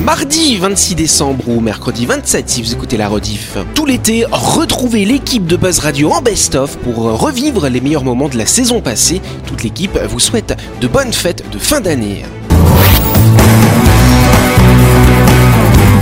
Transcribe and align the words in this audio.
Mardi 0.00 0.56
26 0.56 0.94
décembre 0.94 1.48
ou 1.48 1.60
mercredi 1.60 2.06
27 2.06 2.48
si 2.48 2.62
vous 2.62 2.72
écoutez 2.72 2.96
la 2.96 3.08
rediff. 3.08 3.56
Tout 3.74 3.86
l'été, 3.86 4.24
retrouvez 4.30 5.04
l'équipe 5.04 5.46
de 5.46 5.56
Buzz 5.56 5.78
Radio 5.78 6.10
en 6.10 6.22
best-of 6.22 6.78
pour 6.78 6.96
revivre 6.96 7.68
les 7.68 7.80
meilleurs 7.80 8.04
moments 8.04 8.28
de 8.28 8.38
la 8.38 8.46
saison 8.46 8.80
passée. 8.80 9.20
Toute 9.46 9.62
l'équipe 9.62 9.98
vous 10.08 10.20
souhaite 10.20 10.56
de 10.80 10.88
bonnes 10.88 11.12
fêtes 11.12 11.44
de 11.52 11.58
fin 11.58 11.80
d'année. 11.80 12.24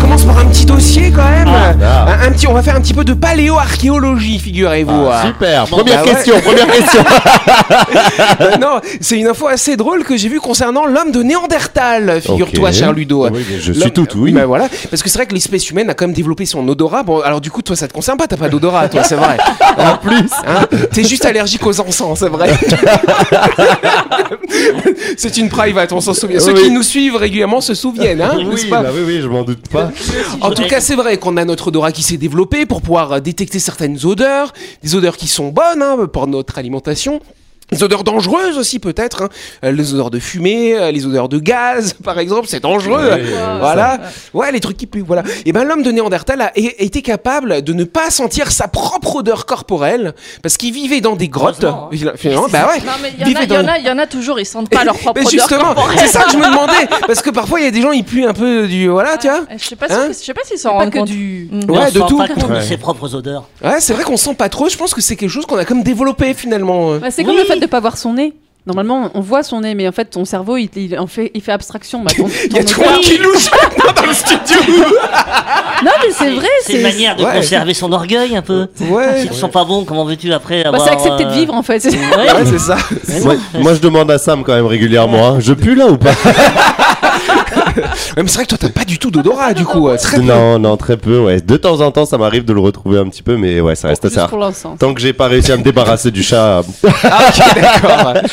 On 0.00 0.04
commence 0.04 0.24
par 0.24 0.38
un 0.38 0.46
petit 0.46 0.64
dossier 0.64 1.12
quand 1.14 1.22
même. 1.28 1.46
Ah. 1.48 2.06
Un, 2.08 2.28
un 2.28 2.32
petit, 2.32 2.46
on 2.46 2.54
va 2.54 2.62
faire 2.62 2.74
un 2.74 2.80
petit 2.80 2.94
peu 2.94 3.04
de 3.04 3.12
paléo-archéologie, 3.12 4.38
figurez-vous. 4.38 5.06
Ah, 5.12 5.24
super. 5.26 5.64
Première 5.66 5.96
Bah 6.02 6.04
ouais. 6.04 6.14
question, 6.14 6.40
première 6.40 6.66
question. 6.72 7.00
Euh, 8.40 8.56
non, 8.58 8.80
c'est 9.00 9.18
une 9.18 9.26
info 9.26 9.46
assez 9.46 9.76
drôle 9.76 10.04
que 10.04 10.16
j'ai 10.16 10.28
vue 10.30 10.40
concernant 10.40 10.86
l'homme 10.86 11.12
de 11.12 11.22
Néandertal, 11.22 12.20
figure-toi, 12.22 12.70
Ok. 12.70 12.74
cher 12.74 12.92
Ludo. 12.94 13.28
Oui, 13.30 13.44
je 13.60 13.72
suis 13.72 13.90
tout 13.92 14.06
oui. 14.16 14.32
Ben 14.32 14.46
voilà, 14.46 14.68
parce 14.90 15.02
que 15.02 15.10
c'est 15.10 15.18
vrai 15.18 15.26
que 15.26 15.34
l'espèce 15.34 15.68
humaine 15.70 15.90
a 15.90 15.94
quand 15.94 16.06
même 16.06 16.14
développé 16.14 16.46
son 16.46 16.66
odorat. 16.66 17.02
Bon, 17.02 17.20
alors 17.20 17.40
du 17.42 17.50
coup, 17.50 17.60
toi, 17.62 17.76
ça 17.76 17.86
te 17.86 17.92
concerne 17.92 18.16
pas, 18.16 18.26
t'as 18.26 18.36
pas 18.38 18.48
d'odorat, 18.48 18.88
toi, 18.88 19.02
c'est 19.04 19.16
vrai. 19.16 19.36
En 19.78 19.96
plus. 19.98 20.28
Hein 20.46 20.66
T'es 20.92 21.04
juste 21.04 21.24
allergique 21.24 21.64
aux 21.64 21.80
encens, 21.80 22.18
c'est 22.18 22.28
vrai. 22.28 22.50
c'est 25.16 25.36
une 25.38 25.48
private, 25.48 25.92
on 25.92 26.00
s'en 26.00 26.12
souvient. 26.12 26.40
Ceux 26.40 26.52
Oui. 26.54 26.62
qui 26.64 26.70
nous 26.70 26.82
suivent 26.82 27.16
régulièrement 27.16 27.60
se 27.60 27.74
souviennent, 27.74 28.20
hein, 28.20 28.32
Oui, 28.36 28.66
pas 28.68 28.82
bah 28.82 28.90
oui, 28.92 29.02
oui, 29.06 29.20
je 29.22 29.28
m'en 29.28 29.42
doute 29.42 29.68
pas. 29.68 29.89
En 30.40 30.50
tout 30.50 30.66
cas, 30.66 30.80
c'est 30.80 30.96
vrai 30.96 31.18
qu'on 31.18 31.36
a 31.36 31.44
notre 31.44 31.68
odorat 31.68 31.92
qui 31.92 32.02
s'est 32.02 32.16
développé 32.16 32.66
pour 32.66 32.82
pouvoir 32.82 33.12
euh, 33.12 33.20
détecter 33.20 33.58
certaines 33.58 34.04
odeurs, 34.04 34.52
des 34.82 34.94
odeurs 34.94 35.16
qui 35.16 35.28
sont 35.28 35.48
bonnes 35.48 35.82
hein, 35.82 36.06
pour 36.12 36.26
notre 36.26 36.58
alimentation. 36.58 37.20
Des 37.72 37.82
odeurs 37.82 38.04
dangereuses 38.04 38.58
aussi 38.58 38.78
peut-être, 38.78 39.22
hein. 39.22 39.28
Euh, 39.64 39.72
les 39.72 39.94
odeurs 39.94 40.10
de 40.10 40.18
fumée, 40.18 40.74
euh, 40.76 40.90
les 40.90 41.06
odeurs 41.06 41.28
de 41.28 41.38
gaz 41.38 41.92
par 42.04 42.18
exemple, 42.18 42.46
c'est 42.48 42.60
dangereux. 42.60 43.08
Ouais, 43.10 43.22
voilà, 43.60 43.98
ouais 44.34 44.50
les 44.52 44.60
trucs 44.60 44.76
qui 44.76 44.86
puent, 44.86 45.04
voilà. 45.06 45.22
Et 45.46 45.52
ben 45.52 45.64
l'homme 45.64 45.82
de 45.82 45.90
Néandertal 45.90 46.40
a 46.40 46.52
été 46.56 47.02
capable 47.02 47.62
de 47.62 47.72
ne 47.72 47.84
pas 47.84 48.10
sentir 48.10 48.50
sa 48.52 48.68
propre 48.68 49.16
odeur 49.16 49.46
corporelle 49.46 50.14
parce 50.42 50.56
qu'il 50.56 50.72
vivait 50.72 51.00
dans 51.00 51.16
des 51.16 51.28
grottes. 51.28 51.64
Hein. 51.64 51.88
Finalement, 52.16 52.46
bah 52.50 52.68
ouais. 52.72 52.80
Non, 52.80 52.92
mais 53.02 53.12
il 53.16 53.20
y, 53.20 53.24
en 53.24 53.26
Vivait 53.26 53.40
a- 53.40 53.42
il 53.44 53.50
y 53.52 53.54
dans- 53.54 53.64
en 53.64 53.68
a, 53.68 53.78
il 53.78 53.86
y 53.86 53.90
en 53.90 53.98
a 53.98 54.06
toujours, 54.06 54.40
ils 54.40 54.46
sentent 54.46 54.68
pas 54.70 54.84
leur 54.84 54.98
propre 54.98 55.20
Mais 55.20 55.26
odeur 55.26 55.30
justement, 55.48 55.74
c'est 55.96 56.06
ça 56.06 56.24
que 56.24 56.32
je 56.32 56.36
me 56.38 56.46
demandais 56.50 56.88
parce 57.06 57.22
que 57.22 57.30
parfois 57.30 57.60
il 57.60 57.64
y 57.64 57.68
a 57.68 57.70
des 57.70 57.82
gens 57.82 57.92
ils 57.92 58.04
puent 58.04 58.24
un 58.26 58.32
peu 58.34 58.66
du 58.66 58.88
voilà, 58.88 59.16
tu 59.16 59.28
vois. 59.28 59.40
Je 59.56 59.64
sais 59.64 59.76
pas, 59.76 59.86
Hein 59.90 60.08
si, 60.12 60.20
je 60.20 60.26
sais 60.26 60.34
pas 60.34 60.40
s'ils 60.44 60.58
s'en 60.58 60.70
Pas 60.70 60.78
rendent 60.78 60.90
que 60.90 60.98
compte. 60.98 61.08
du. 61.08 61.48
Mm. 61.50 61.70
Ouais, 61.70 61.78
on 61.78 61.90
de 61.92 62.00
tout. 62.08 62.18
pas 62.18 62.28
compte 62.28 62.48
Ouais. 62.50 62.56
de 62.58 62.60
ses 62.62 62.76
propres 62.76 63.14
odeurs. 63.14 63.44
Ouais, 63.62 63.76
c'est 63.80 63.92
vrai 63.94 64.04
qu'on 64.04 64.16
sent 64.16 64.34
pas 64.34 64.48
trop. 64.48 64.68
Je 64.68 64.76
pense 64.76 64.94
que 64.94 65.00
c'est 65.00 65.14
quelque 65.16 65.30
chose 65.30 65.46
qu'on 65.46 65.58
a 65.58 65.64
comme 65.64 65.82
développé 65.82 66.34
finalement. 66.34 66.96
Bah, 66.98 67.10
c'est 67.10 67.22
comme 67.24 67.36
le 67.36 67.44
fait 67.44 67.59
de 67.60 67.66
pas 67.66 67.80
voir 67.80 67.96
son 67.96 68.14
nez. 68.14 68.32
Normalement, 68.66 69.10
on 69.14 69.20
voit 69.20 69.42
son 69.42 69.62
nez, 69.62 69.74
mais 69.74 69.88
en 69.88 69.92
fait, 69.92 70.04
ton 70.04 70.26
cerveau, 70.26 70.58
il, 70.58 70.68
il 70.76 70.98
en 70.98 71.06
fait, 71.06 71.30
il 71.34 71.40
fait 71.40 71.50
abstraction. 71.50 72.02
Bah, 72.02 72.10
ton- 72.14 72.28
Il 72.46 72.52
y 72.52 72.58
a 72.58 72.62
monde 72.62 72.68
odeur- 72.88 73.00
qui 73.00 73.16
louche 73.16 73.50
dans 73.96 74.02
le 74.06 74.12
studio. 74.12 74.60
Non, 75.82 75.92
mais 76.04 76.10
c'est 76.12 76.30
vrai. 76.30 76.46
C'est 76.66 76.74
une 76.74 76.82
manière 76.82 77.16
de 77.16 77.24
Ouais. 77.24 77.36
conserver 77.36 77.72
son 77.72 77.90
orgueil 77.90 78.36
un 78.36 78.42
peu. 78.42 78.66
Ouais. 78.82 79.22
Si 79.22 79.28
tu 79.28 79.34
sens 79.34 79.50
pas 79.50 79.64
bon, 79.64 79.84
comment 79.86 80.04
veux-tu 80.04 80.30
après 80.30 80.62
Bah, 80.64 80.76
c'est 80.84 80.90
accepter 80.90 81.24
de 81.24 81.30
euh, 81.30 81.32
vivre 81.32 81.54
en 81.54 81.62
fait. 81.62 81.82
Ouais. 81.86 81.92
Ouais, 81.94 82.44
c'est 82.44 82.58
ça. 82.58 82.76
Moi, 83.22 83.36
moi, 83.54 83.72
je 83.72 83.80
demande 83.80 84.10
à 84.10 84.18
Sam 84.18 84.44
quand 84.44 84.52
même 84.52 84.66
régulièrement. 84.66 85.26
hein. 85.28 85.36
Je 85.40 85.54
pue 85.54 85.74
là 85.74 85.86
ou 85.86 85.96
pas? 85.96 86.10
mais 88.16 88.24
c'est 88.26 88.34
vrai 88.34 88.44
que 88.44 88.50
toi, 88.50 88.58
t'as 88.60 88.68
pas 88.68 88.84
du 88.84 88.98
tout 88.98 89.10
d'odorat, 89.10 89.54
du 89.54 89.64
coup. 89.64 89.88
euh, 89.88 89.96
Très 89.96 90.18
peu. 90.18 90.22
Non, 90.22 90.58
non, 90.58 90.76
très 90.76 90.96
peu. 90.96 91.18
Ouais, 91.20 91.40
de 91.40 91.56
temps 91.56 91.80
en 91.80 91.90
temps, 91.90 92.06
ça 92.06 92.18
m'arrive 92.18 92.44
de 92.44 92.52
le 92.52 92.60
retrouver 92.60 92.98
un 92.98 93.08
petit 93.08 93.22
peu, 93.22 93.36
mais 93.36 93.60
ouais, 93.60 93.74
ça 93.74 93.88
reste 93.88 94.04
assez 94.04 94.20
rare. 94.20 94.36
l'encens. 94.36 94.78
Tant 94.78 94.94
que 94.94 95.00
j'ai 95.00 95.12
pas 95.12 95.26
réussi 95.28 95.52
à 95.52 95.56
me 95.56 95.62
débarrasser 95.62 96.10
du 96.10 96.22
chat. 96.22 96.62
Ah, 97.04 97.18
ok, 97.28 97.60
d'accord. 97.60 98.14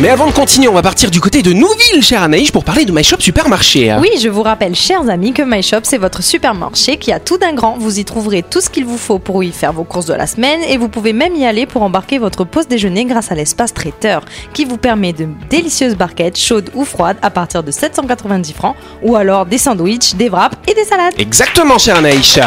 Mais 0.00 0.08
avant 0.08 0.26
de 0.26 0.32
continuer, 0.32 0.66
on 0.66 0.74
va 0.74 0.82
partir 0.82 1.08
du 1.08 1.20
côté 1.20 1.40
de 1.40 1.52
Nouville, 1.52 2.02
cher 2.02 2.20
Anaïs, 2.20 2.50
pour 2.50 2.64
parler 2.64 2.84
de 2.84 2.90
My 2.90 3.04
Shop 3.04 3.20
Supermarché. 3.20 3.94
Oui, 4.00 4.10
je 4.20 4.28
vous 4.28 4.42
rappelle, 4.42 4.74
chers 4.74 5.08
amis, 5.08 5.32
que 5.32 5.42
My 5.42 5.62
Shop, 5.62 5.80
c'est 5.84 5.98
votre 5.98 6.20
supermarché 6.20 6.96
qui 6.96 7.12
a 7.12 7.20
tout 7.20 7.38
d'un 7.38 7.52
grand. 7.52 7.76
Vous 7.78 8.00
y 8.00 8.04
trouverez 8.04 8.42
tout 8.42 8.60
ce 8.60 8.68
qu'il 8.68 8.84
vous 8.84 8.98
faut 8.98 9.20
pour 9.20 9.44
y 9.44 9.52
faire 9.52 9.72
vos 9.72 9.84
courses 9.84 10.06
de 10.06 10.14
la 10.14 10.26
semaine 10.26 10.60
et 10.68 10.78
vous 10.78 10.88
pouvez 10.88 11.12
même 11.12 11.36
y 11.36 11.46
aller 11.46 11.64
pour 11.66 11.82
embarquer 11.82 12.18
votre 12.18 12.42
pause 12.42 12.66
déjeuner 12.66 13.04
grâce 13.04 13.30
à 13.30 13.36
l'espace 13.36 13.72
traiteur 13.72 14.24
qui 14.52 14.64
vous 14.64 14.78
permet 14.78 15.12
de 15.12 15.28
délicieuses 15.48 15.94
barquettes 15.94 16.38
chaudes 16.38 16.70
ou 16.74 16.84
froides 16.84 17.18
à 17.22 17.30
partir 17.30 17.62
de 17.62 17.70
790 17.70 18.52
francs 18.52 18.74
ou 19.00 19.14
alors 19.14 19.46
des 19.46 19.58
sandwichs, 19.58 20.16
des 20.16 20.28
wraps 20.28 20.56
et 20.66 20.74
des 20.74 20.84
salades. 20.84 21.14
Exactement, 21.18 21.78
cher 21.78 21.98
Anaïs. 21.98 22.40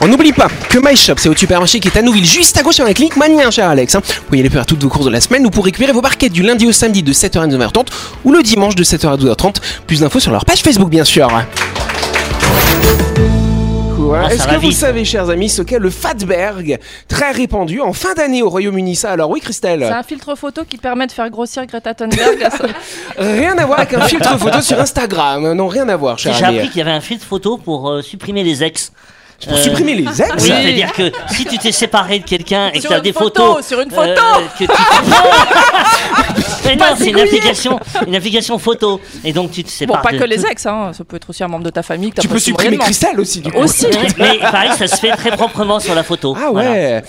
On 0.00 0.06
n'oublie 0.06 0.32
pas 0.32 0.46
que 0.68 0.78
My 0.78 0.96
Shop, 0.96 1.14
c'est 1.18 1.28
au 1.28 1.36
supermarché 1.36 1.80
qui 1.80 1.88
est 1.88 1.96
à 1.96 2.02
Nouville, 2.02 2.24
juste 2.24 2.56
à 2.56 2.62
gauche 2.62 2.78
avec 2.78 2.90
la 2.90 2.94
clinique 2.94 3.16
Mania, 3.16 3.50
cher 3.50 3.68
Alex. 3.68 3.96
hein. 3.96 4.00
Vous 4.04 4.22
pouvez 4.28 4.38
aller 4.40 4.48
faire 4.48 4.64
toutes 4.64 4.80
vos 4.82 4.88
courses 4.88 5.06
de 5.06 5.10
la 5.10 5.20
semaine 5.20 5.44
ou 5.44 5.50
pour 5.50 5.64
récupérer 5.64 5.90
vos 5.92 6.00
barquettes 6.00 6.32
du 6.32 6.42
lundi 6.42 6.66
au 6.68 6.72
samedi 6.72 7.02
de 7.02 7.12
7h 7.12 7.40
à 7.40 7.46
9h30 7.48 7.86
ou 8.24 8.30
le 8.32 8.42
dimanche 8.44 8.76
de 8.76 8.84
7h 8.84 9.08
à 9.08 9.16
12h30. 9.16 9.56
Plus 9.88 10.00
d'infos 10.00 10.20
sur 10.20 10.30
leur 10.30 10.44
page 10.44 10.60
Facebook, 10.60 10.88
bien 10.88 11.04
sûr. 11.04 11.28
Ah, 14.14 14.32
Est-ce 14.32 14.46
que 14.46 14.54
vous 14.54 14.60
vite. 14.68 14.78
savez, 14.78 15.04
chers 15.04 15.28
amis, 15.28 15.48
ce 15.50 15.60
qu'est 15.62 15.78
le 15.80 15.90
Fatberg 15.90 16.78
Très 17.08 17.32
répandu 17.32 17.80
en 17.80 17.92
fin 17.92 18.14
d'année 18.14 18.42
au 18.42 18.48
Royaume-Uni, 18.48 18.94
ça? 18.96 19.10
Alors 19.10 19.28
oui, 19.30 19.40
Christelle 19.40 19.84
C'est 19.86 19.92
un 19.92 20.02
filtre 20.04 20.34
photo 20.36 20.62
qui 20.64 20.78
permet 20.78 21.06
de 21.08 21.12
faire 21.12 21.28
grossir 21.28 21.66
Greta 21.66 21.92
Thunberg. 21.92 22.40
à 22.42 22.50
ça. 22.50 22.64
Rien 23.18 23.58
à 23.58 23.66
voir 23.66 23.80
avec 23.80 23.92
un 23.94 24.00
filtre 24.02 24.38
photo 24.38 24.62
sur 24.62 24.80
Instagram. 24.80 25.52
Non, 25.52 25.66
rien 25.66 25.88
à 25.88 25.96
voir, 25.96 26.18
cher 26.18 26.32
J'ai 26.34 26.44
appris 26.44 26.68
qu'il 26.68 26.78
y 26.78 26.82
avait 26.82 26.92
un 26.92 27.00
fil 27.00 27.18
de 27.18 27.24
photo 27.24 27.58
pour 27.58 27.90
euh, 27.90 28.00
supprimer 28.02 28.44
les 28.44 28.62
ex. 28.62 28.92
Pour 29.46 29.52
Euh, 29.56 29.62
supprimer 29.62 29.94
les 29.94 30.20
ex 30.20 30.30
Oui, 30.34 30.48
c'est-à-dire 30.48 30.92
que 30.92 31.12
si 31.28 31.44
tu 31.44 31.58
t'es 31.58 31.70
séparé 31.70 32.18
de 32.18 32.24
quelqu'un 32.24 32.70
et 32.74 32.80
que 32.80 32.86
tu 32.88 32.92
as 32.92 33.00
des 33.00 33.12
photo, 33.12 33.44
photos. 33.54 33.66
sur 33.66 33.80
une 33.80 33.92
euh, 33.92 33.94
photo. 33.94 34.22
que 34.58 34.64
tu... 34.64 34.70
Mais 36.68 36.76
non, 36.76 36.84
c'est 36.96 37.10
une 37.10 37.18
application, 37.20 37.80
une 38.06 38.14
application 38.14 38.58
photo. 38.58 39.00
Et 39.24 39.32
donc 39.32 39.50
tu 39.50 39.62
te 39.64 39.68
Bon, 39.68 39.74
sépares. 39.74 40.02
pas 40.02 40.12
de 40.12 40.18
que 40.18 40.24
les 40.24 40.36
tout- 40.36 40.46
ex, 40.46 40.66
hein. 40.66 40.90
ça 40.96 41.04
peut 41.04 41.16
être 41.16 41.30
aussi 41.30 41.42
un 41.42 41.48
membre 41.48 41.64
de 41.64 41.70
ta 41.70 41.82
famille 41.82 42.10
que 42.12 42.20
Tu 42.20 42.28
peux 42.28 42.34
pas 42.34 42.40
su 42.40 42.46
supprimer. 42.50 42.78
Christelle 42.78 43.18
aussi, 43.20 43.40
du 43.40 43.50
coup. 43.50 43.58
Aussi. 43.58 43.86
Mais 44.18 44.38
pareil, 44.38 44.70
ça 44.76 44.86
se 44.86 44.96
fait 44.96 45.10
très 45.12 45.30
proprement 45.32 45.80
sur 45.80 45.94
la 45.94 46.02
photo. 46.02 46.36
Ah 46.38 46.48
Voilà. 46.52 46.70
ouais 46.70 47.02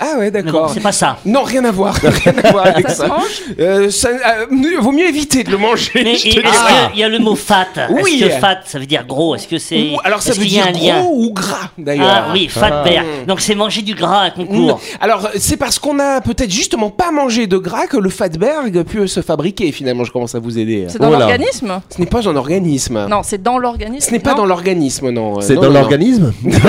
Ah 0.00 0.06
ouais, 0.18 0.30
bon, 0.30 0.42
d'accord. 0.42 0.70
c'est 0.74 0.80
pas 0.80 0.92
ça. 0.92 1.18
Non, 1.24 1.42
rien 1.42 1.64
à 1.64 1.70
voir. 1.70 1.94
Rien 2.02 2.34
à 2.44 2.50
voir 2.52 2.66
avec 2.66 2.88
Ça 2.88 2.94
ça. 2.94 3.04
se 3.04 3.08
mange 3.08 3.42
Euh, 3.58 3.90
ça, 3.90 4.08
euh, 4.08 4.46
vaut 4.80 4.92
mieux 4.92 5.06
éviter 5.08 5.44
de 5.44 5.50
le 5.50 5.56
manger. 5.58 5.90
Mais 5.94 6.14
je 6.16 6.28
et- 6.28 6.30
te 6.34 6.38
est-ce 6.40 6.42
dis. 6.50 6.90
qu'il 6.92 7.00
y 7.00 7.04
a 7.04 7.08
le 7.08 7.18
mot 7.18 7.34
fat? 7.34 7.66
Oui. 7.90 8.20
Est-ce 8.22 8.34
que 8.34 8.40
fat, 8.40 8.60
ça 8.64 8.78
veut 8.78 8.86
dire 8.86 9.04
gros? 9.06 9.34
Est-ce 9.34 9.48
que 9.48 9.58
c'est. 9.58 9.92
Alors 10.04 10.22
ça 10.22 10.32
veut 10.32 10.44
dire 10.44 10.70
gros 10.72 11.12
ou 11.14 11.32
gras 11.32 11.70
d'ailleurs. 11.78 12.24
Ah 12.28 12.30
oui, 12.32 12.48
fat 12.48 12.82
bear. 12.84 13.04
Donc 13.26 13.40
c'est 13.40 13.54
manger 13.54 13.82
du 13.82 13.94
gras 13.94 14.22
à 14.24 14.28
Mm. 14.30 14.32
concours. 14.46 14.80
Alors 15.00 15.28
c'est 15.36 15.56
parce 15.56 15.78
qu'on 15.78 15.98
a 15.98 16.20
peut-être 16.20 16.50
justement 16.50 16.90
pas 16.90 17.10
mangé 17.10 17.46
de 17.46 17.56
gras 17.58 17.86
que 17.86 17.96
le 17.96 18.10
fatberg 18.10 18.82
peut 18.84 19.01
se 19.06 19.20
fabriquer 19.20 19.70
finalement. 19.72 20.04
Je 20.04 20.12
commence 20.12 20.34
à 20.34 20.38
vous 20.38 20.58
aider. 20.58 20.86
C'est 20.88 20.98
dans 21.00 21.08
Oh 21.08 21.16
l'organisme 21.18 21.80
Ce 21.90 22.00
n'est 22.00 22.06
pas 22.06 22.26
un 22.28 22.36
organisme. 22.36 23.06
Non, 23.08 23.22
c'est 23.22 23.42
dans 23.42 23.58
l'organisme. 23.58 24.06
Ce 24.06 24.12
n'est 24.12 24.18
pas 24.20 24.34
dans 24.34 24.46
l'organisme, 24.46 25.10
non. 25.10 25.38
Euh, 25.38 25.40
C'est 25.40 25.54
dans 25.54 25.70
l'organisme 25.70 26.32
Non, 26.44 26.50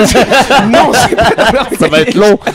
Non, 0.70 0.92
c'est 0.92 1.16
pas 1.16 1.30
dans 1.36 1.52
l'organisme. 1.52 1.76
Ça 1.78 1.88
va 1.88 2.00
être 2.00 2.14
long. 2.14 2.38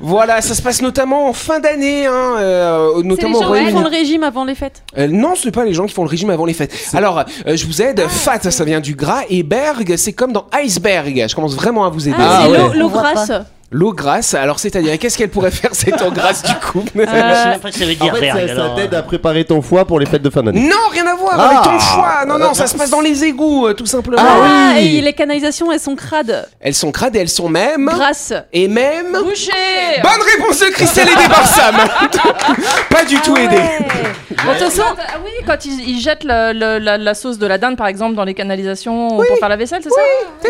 Voilà, 0.00 0.40
ça 0.40 0.54
se 0.54 0.62
passe 0.62 0.80
notamment 0.82 1.28
en 1.28 1.32
fin 1.32 1.60
d'année, 1.60 2.06
hein, 2.06 2.36
euh, 2.38 3.02
les 3.02 3.08
notamment 3.08 3.38
au 3.38 3.42
gens 3.54 3.64
qui 3.64 3.70
font 3.70 3.80
le 3.82 3.88
régime 3.88 4.22
avant 4.22 4.44
les 4.44 4.54
fêtes. 4.54 4.82
Euh, 4.96 5.08
non, 5.08 5.34
ce 5.34 5.46
n'est 5.46 5.52
pas 5.52 5.64
les 5.64 5.74
gens 5.74 5.86
qui 5.86 5.92
font 5.92 6.04
le 6.04 6.08
régime 6.08 6.30
avant 6.30 6.46
les 6.46 6.54
fêtes. 6.54 6.72
Alors, 6.94 7.18
euh, 7.46 7.56
je 7.56 7.66
vous 7.66 7.82
aide. 7.82 8.00
Fat, 8.08 8.50
ça 8.50 8.64
vient 8.64 8.80
du 8.80 8.94
gras. 8.94 9.22
Et 9.28 9.42
berg, 9.42 9.94
c'est 9.96 10.12
comme 10.12 10.32
dans 10.32 10.46
iceberg. 10.52 11.26
Je 11.28 11.34
commence 11.34 11.54
vraiment 11.54 11.84
à 11.84 11.90
vous 11.90 12.08
aider. 12.08 12.16
Ah, 12.18 12.40
Ah, 12.40 12.42
c'est 12.46 12.50
ouais. 12.50 12.78
l'eau- 12.78 12.88
grasse. 12.88 13.30
L'eau 13.72 13.92
grasse, 13.92 14.34
alors 14.34 14.58
c'est-à-dire, 14.58 14.98
qu'est-ce 14.98 15.16
qu'elle 15.16 15.28
pourrait 15.30 15.52
faire 15.52 15.70
cette 15.74 16.02
eau 16.02 16.10
grasse 16.10 16.42
du 16.42 16.54
coup 16.54 16.82
Je 16.92 17.00
sais 17.02 17.06
même 17.06 17.60
pas 17.60 17.70
ce 17.70 17.78
que 17.78 17.84
ça 17.84 17.84
veut 17.84 17.96
En 18.00 18.04
dire 18.04 18.16
fait, 18.16 18.30
ça, 18.30 18.46
ça 18.48 18.52
alors, 18.64 18.74
t'aide 18.74 18.94
à 18.94 19.02
préparer 19.02 19.44
ton 19.44 19.62
foie 19.62 19.84
pour 19.84 20.00
les 20.00 20.06
fêtes 20.06 20.22
de 20.22 20.30
fin 20.30 20.42
d'année. 20.42 20.68
Non, 20.68 20.88
rien 20.90 21.06
à 21.06 21.14
voir 21.14 21.34
Ah. 21.38 21.48
avec 21.50 21.62
ton 21.62 21.78
foie. 21.78 22.24
Non, 22.26 22.36
non, 22.38 22.52
ça 22.52 22.66
se 22.66 22.76
passe 22.76 22.90
dans 22.90 23.00
les 23.00 23.22
égouts, 23.22 23.68
euh, 23.68 23.72
tout 23.74 23.86
simplement. 23.86 24.20
Ah, 24.20 24.72
oui. 24.74 24.96
et 24.96 25.00
les 25.00 25.12
canalisations, 25.12 25.70
elles 25.70 25.78
sont 25.78 25.94
crades. 25.94 26.48
Elles 26.58 26.74
sont 26.74 26.90
crades 26.90 27.14
et 27.14 27.20
elles 27.20 27.28
sont 27.28 27.48
même. 27.48 27.86
Grasses. 27.86 28.32
Et 28.52 28.66
même. 28.66 29.12
Boucher 29.12 29.52
Bonne 30.02 30.26
réponse 30.36 30.58
de 30.58 30.66
Christelle 30.72 31.08
aidée 31.08 31.28
par 31.28 31.46
Sam. 31.46 31.76
pas 32.90 33.04
du 33.04 33.20
tout 33.20 33.36
aidée. 33.36 33.56
Bon, 34.44 34.52
de 34.52 34.58
toute 34.58 34.68
façon, 34.70 34.82
ah 34.98 35.18
oui, 35.24 35.30
quand 35.46 35.64
ils, 35.66 35.88
ils 35.90 36.00
jettent 36.00 36.24
le- 36.24 36.52
le- 36.54 36.78
la, 36.78 36.96
la 36.98 37.14
sauce 37.14 37.38
de 37.38 37.46
la 37.46 37.58
dinde, 37.58 37.76
par 37.76 37.86
exemple, 37.88 38.14
dans 38.16 38.24
les 38.24 38.32
canalisations 38.34 39.08
pour 39.18 39.38
faire 39.38 39.48
la 39.48 39.56
vaisselle, 39.56 39.80
c'est 39.82 39.90
ça 39.90 40.00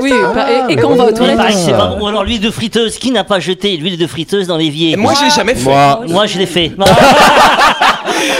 Oui, 0.00 0.12
bah, 0.34 0.46
et, 0.68 0.72
et 0.72 0.76
quand 0.76 0.90
on 0.90 0.94
va 0.94 1.04
aux 1.04 1.08
Oui, 1.08 1.14
toilettes. 1.14 1.36
pareil, 1.36 1.56
c'est 1.66 1.72
pas 1.72 1.86
bon. 1.88 2.00
Ou 2.04 2.06
alors 2.08 2.24
l'huile 2.24 2.40
de 2.40 2.50
friteuse. 2.50 2.98
Qui 2.98 3.09
n'a 3.12 3.24
pas 3.24 3.40
jeté 3.40 3.76
l'huile 3.76 3.98
de 3.98 4.06
friteuse 4.06 4.46
dans 4.46 4.56
l'évier 4.56 4.96
Moi, 4.96 5.14
je 5.18 5.24
l'ai 5.24 5.30
jamais 5.30 5.54
fait. 5.54 5.64
Moi, 5.64 6.00
Moi, 6.08 6.26
je 6.26 6.38
l'ai 6.38 6.46
fait. 6.46 6.72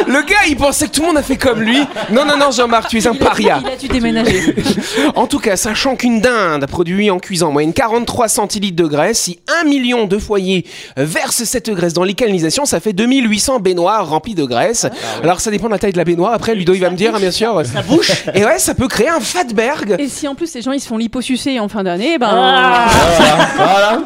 Le 0.07 0.23
gars, 0.23 0.47
il 0.49 0.57
pensait 0.57 0.89
que 0.89 0.93
tout 0.93 1.03
le 1.03 1.09
monde 1.09 1.19
a 1.19 1.23
fait 1.23 1.37
comme 1.37 1.61
lui. 1.61 1.79
Non, 2.11 2.25
non, 2.25 2.37
non, 2.37 2.51
Jean-Marc, 2.51 2.89
tu 2.89 2.99
es 2.99 3.07
un 3.07 3.15
paria. 3.15 3.61
Il 3.63 3.69
a 3.69 3.77
dû 3.77 3.89
déménager. 3.89 4.55
En 5.15 5.27
tout 5.27 5.39
cas, 5.39 5.57
sachant 5.57 5.97
qu'une 5.97 6.21
dinde 6.21 6.67
produit 6.67 7.11
en 7.11 7.19
cuisant 7.19 7.49
en 7.49 7.53
moyenne 7.53 7.73
43 7.73 8.29
centilitres 8.29 8.77
de 8.77 8.87
graisse, 8.87 9.21
si 9.21 9.39
un 9.61 9.65
million 9.69 10.07
de 10.07 10.19
foyers 10.19 10.65
versent 10.97 11.45
cette 11.45 11.71
graisse 11.71 11.93
dans 11.93 12.05
les 12.05 12.15
canalisations, 12.15 12.65
ça 12.65 12.81
fait 12.81 12.93
2800 12.93 13.61
baignoires 13.61 14.09
remplies 14.09 14.35
de 14.35 14.45
graisse. 14.45 14.87
Alors 15.23 15.41
ça 15.41 15.51
dépend 15.51 15.67
de 15.67 15.73
la 15.73 15.79
taille 15.79 15.93
de 15.93 15.99
la 15.99 16.05
baignoire. 16.05 16.33
Après, 16.33 16.55
Ludo, 16.55 16.75
il 16.75 16.81
va 16.81 16.91
me 16.91 16.97
dire, 16.97 17.15
hein, 17.15 17.21
bien 17.21 17.31
sûr. 17.31 17.63
Ça 17.65 17.83
bouche. 17.83 18.11
Et 18.35 18.45
ouais, 18.45 18.59
ça 18.59 18.75
peut 18.75 18.89
créer 18.89 19.09
un 19.09 19.21
fatberg. 19.21 19.97
Et 19.99 20.09
si 20.09 20.27
en 20.29 20.35
plus 20.35 20.53
les 20.55 20.63
gens 20.63 20.73
ils 20.73 20.81
se 20.81 20.89
font 20.89 20.97
liposucer 20.97 21.61
en 21.61 21.69
fin 21.69 21.83
d'année, 21.83 22.19
ben. 22.19 22.31
Ah. 22.33 22.89
Voilà. 23.57 24.03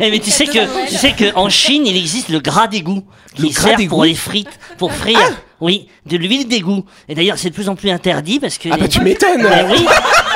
Eh, 0.00 0.10
mais 0.10 0.18
tu 0.18 0.30
sais 0.30 0.46
que 0.46 0.88
tu 0.88 0.94
sais 0.94 1.12
que 1.12 1.34
en 1.34 1.48
Chine 1.48 1.86
il 1.86 1.96
existe 1.96 2.28
le 2.28 2.40
gras 2.40 2.66
d'égout 2.66 3.02
qui 3.34 3.42
Le 3.42 3.48
gras 3.50 3.76
sert 3.76 3.88
pour 3.88 4.04
les 4.04 4.14
frites, 4.14 4.58
pour 4.78 4.92
frire. 5.14 5.42
Oui, 5.60 5.88
de 6.06 6.16
l'huile 6.16 6.48
d'égout. 6.48 6.84
Et 7.08 7.14
d'ailleurs 7.14 7.38
c'est 7.38 7.50
de 7.50 7.54
plus 7.54 7.68
en 7.68 7.76
plus 7.76 7.90
interdit 7.90 8.40
parce 8.40 8.58
que. 8.58 8.68
Ah 8.72 8.76
bah 8.78 8.88
tu 8.88 9.00
m'étonnes. 9.00 9.46
Oui. 9.70 9.86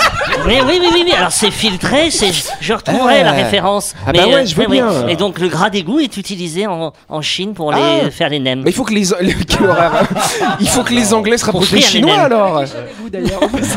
Oui, 0.46 0.54
oui, 0.66 0.78
oui, 0.80 0.88
oui, 0.92 1.02
oui. 1.06 1.12
Alors 1.16 1.32
c'est 1.32 1.50
filtré, 1.50 2.10
c'est, 2.10 2.30
je 2.60 2.72
retrouverai 2.74 3.20
Ah. 3.20 3.24
la 3.24 3.32
référence. 3.32 3.94
Ah 4.06 4.12
bah 4.12 4.26
ouais, 4.26 4.44
je 4.46 4.54
veux 4.54 4.66
bien. 4.66 5.08
Et 5.08 5.16
donc 5.16 5.38
le 5.38 5.48
gras 5.48 5.70
d'égout 5.70 6.00
est 6.00 6.16
utilisé 6.16 6.66
en, 6.66 6.92
en 7.08 7.22
Chine 7.22 7.54
pour 7.54 7.72
les, 7.72 7.80
Ah. 8.06 8.10
faire 8.10 8.28
les 8.28 8.40
nems. 8.40 8.62
Mais 8.64 8.70
il 8.70 8.74
faut 8.74 8.84
que 8.84 8.92
les 8.92 9.10
il 10.60 10.68
faut 10.68 10.82
que 10.82 10.92
les 10.92 11.14
Anglais 11.14 11.38
se 11.38 11.44
rapprochent 11.46 11.70
des 11.70 11.76
les 11.76 11.82
Chinois 11.82 12.16
alors. 12.18 12.62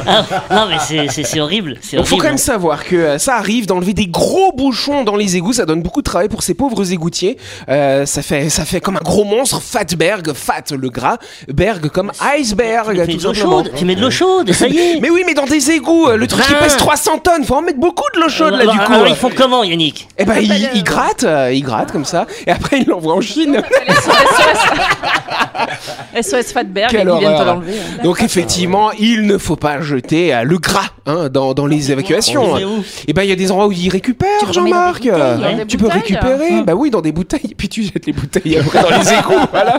Ah, 0.07 0.25
non 0.51 0.65
mais 0.69 0.77
c'est, 0.79 1.07
c'est, 1.09 1.23
c'est 1.23 1.39
horrible. 1.39 1.75
C'est 1.81 1.97
Il 1.97 1.99
faut 1.99 2.03
horrible. 2.13 2.21
quand 2.21 2.27
même 2.29 2.37
savoir 2.37 2.83
que 2.85 2.95
euh, 2.95 3.17
ça 3.17 3.35
arrive 3.35 3.65
d'enlever 3.67 3.93
des 3.93 4.07
gros 4.07 4.51
bouchons 4.51 5.03
dans 5.03 5.15
les 5.15 5.35
égouts, 5.37 5.53
ça 5.53 5.65
donne 5.65 5.81
beaucoup 5.81 6.01
de 6.01 6.05
travail 6.05 6.27
pour 6.29 6.43
ces 6.43 6.53
pauvres 6.53 6.91
égoutiers. 6.91 7.37
Euh, 7.69 8.05
ça 8.05 8.21
fait 8.21 8.49
ça 8.49 8.65
fait 8.65 8.81
comme 8.81 8.97
un 8.97 9.03
gros 9.03 9.23
monstre, 9.25 9.61
fatberg, 9.61 10.33
fat 10.33 10.63
le 10.71 10.89
gras, 10.89 11.17
berg 11.53 11.87
comme 11.89 12.11
iceberg, 12.37 12.93
Tu 12.93 12.97
mets 12.97 13.07
tout 13.07 13.17
de 13.19 13.23
l'eau 13.23 13.33
simplement. 13.33 13.63
chaude, 13.63 13.71
tu 13.75 13.85
mets 13.85 13.95
de 13.95 14.01
l'eau 14.01 14.11
chaude, 14.11 14.49
et 14.49 14.53
ça 14.53 14.67
y 14.67 14.77
est. 14.77 14.99
Mais 15.01 15.09
oui, 15.09 15.23
mais 15.25 15.33
dans 15.33 15.45
des 15.45 15.71
égouts, 15.71 16.07
euh, 16.07 16.17
le 16.17 16.27
truc 16.27 16.43
qui 16.45 16.53
Ah. 16.55 16.56
Pèse 16.59 16.77
300 16.77 17.19
tonnes, 17.19 17.43
faut 17.43 17.55
en 17.55 17.61
mettre 17.61 17.79
beaucoup 17.79 18.03
de 18.15 18.19
l'eau 18.21 18.29
chaude 18.29 18.53
là 18.53 18.59
Alors, 18.61 18.73
du 18.73 18.79
coup. 18.79 18.93
alors, 18.93 19.07
ils 19.07 19.15
font 19.15 19.29
comment 19.35 19.63
Yannick? 19.63 20.07
Eh 20.17 20.25
ben 20.25 20.37
ils 20.39 20.69
il 20.73 20.83
grattent, 20.83 21.23
euh, 21.23 21.51
ils 21.53 21.61
grattent 21.63 21.91
comme 21.91 22.05
ça, 22.05 22.25
et 22.45 22.51
après 22.51 22.79
ils 22.79 22.87
l'envoient 22.87 23.15
en 23.15 23.21
Chine. 23.21 23.61
SOS 26.21 26.51
Fatberg, 26.53 26.89
Quelle 26.91 27.07
ils 27.13 27.19
viennent 27.19 27.37
te 27.37 27.43
l'enlever. 27.43 27.73
Donc 28.03 28.21
effectivement, 28.21 28.91
il 28.91 29.25
ne 29.27 29.37
faut 29.37 29.55
pas 29.55 29.81
jeter 29.81 30.33
euh, 30.33 30.43
le 30.43 30.57
gras 30.57 30.89
hein, 31.05 31.29
dans, 31.29 31.53
dans 31.53 31.65
les 31.65 31.91
évacuations. 31.91 32.43
On 32.43 32.53
le 32.55 32.59
met 32.59 32.65
où? 32.65 32.83
Et 33.07 33.13
ben 33.13 33.23
il 33.23 33.29
y 33.29 33.31
a 33.31 33.35
des 33.35 33.51
endroits 33.51 33.67
où 33.67 33.71
ils 33.71 33.89
récupèrent, 33.89 34.29
remets 34.41 34.47
dans 34.47 34.53
Jean-Marc. 34.53 35.03
des 35.03 35.09
bouteilles, 35.11 35.39
dans 35.51 35.57
des 35.57 35.65
Tu 35.67 35.77
peux 35.77 35.83
bouteilles. 35.85 36.01
récupérer, 36.01 36.61
bah 36.63 36.73
oui, 36.75 36.89
dans 36.89 37.01
des 37.01 37.11
bouteilles. 37.11 37.51
Et 37.51 37.55
puis 37.55 37.69
tu 37.69 37.83
jettes 37.83 38.05
les 38.05 38.13
bouteilles 38.13 38.57
après 38.57 38.81
dans 38.81 38.89
les 38.89 39.13
égouts. 39.13 39.33
Voilà. 39.51 39.77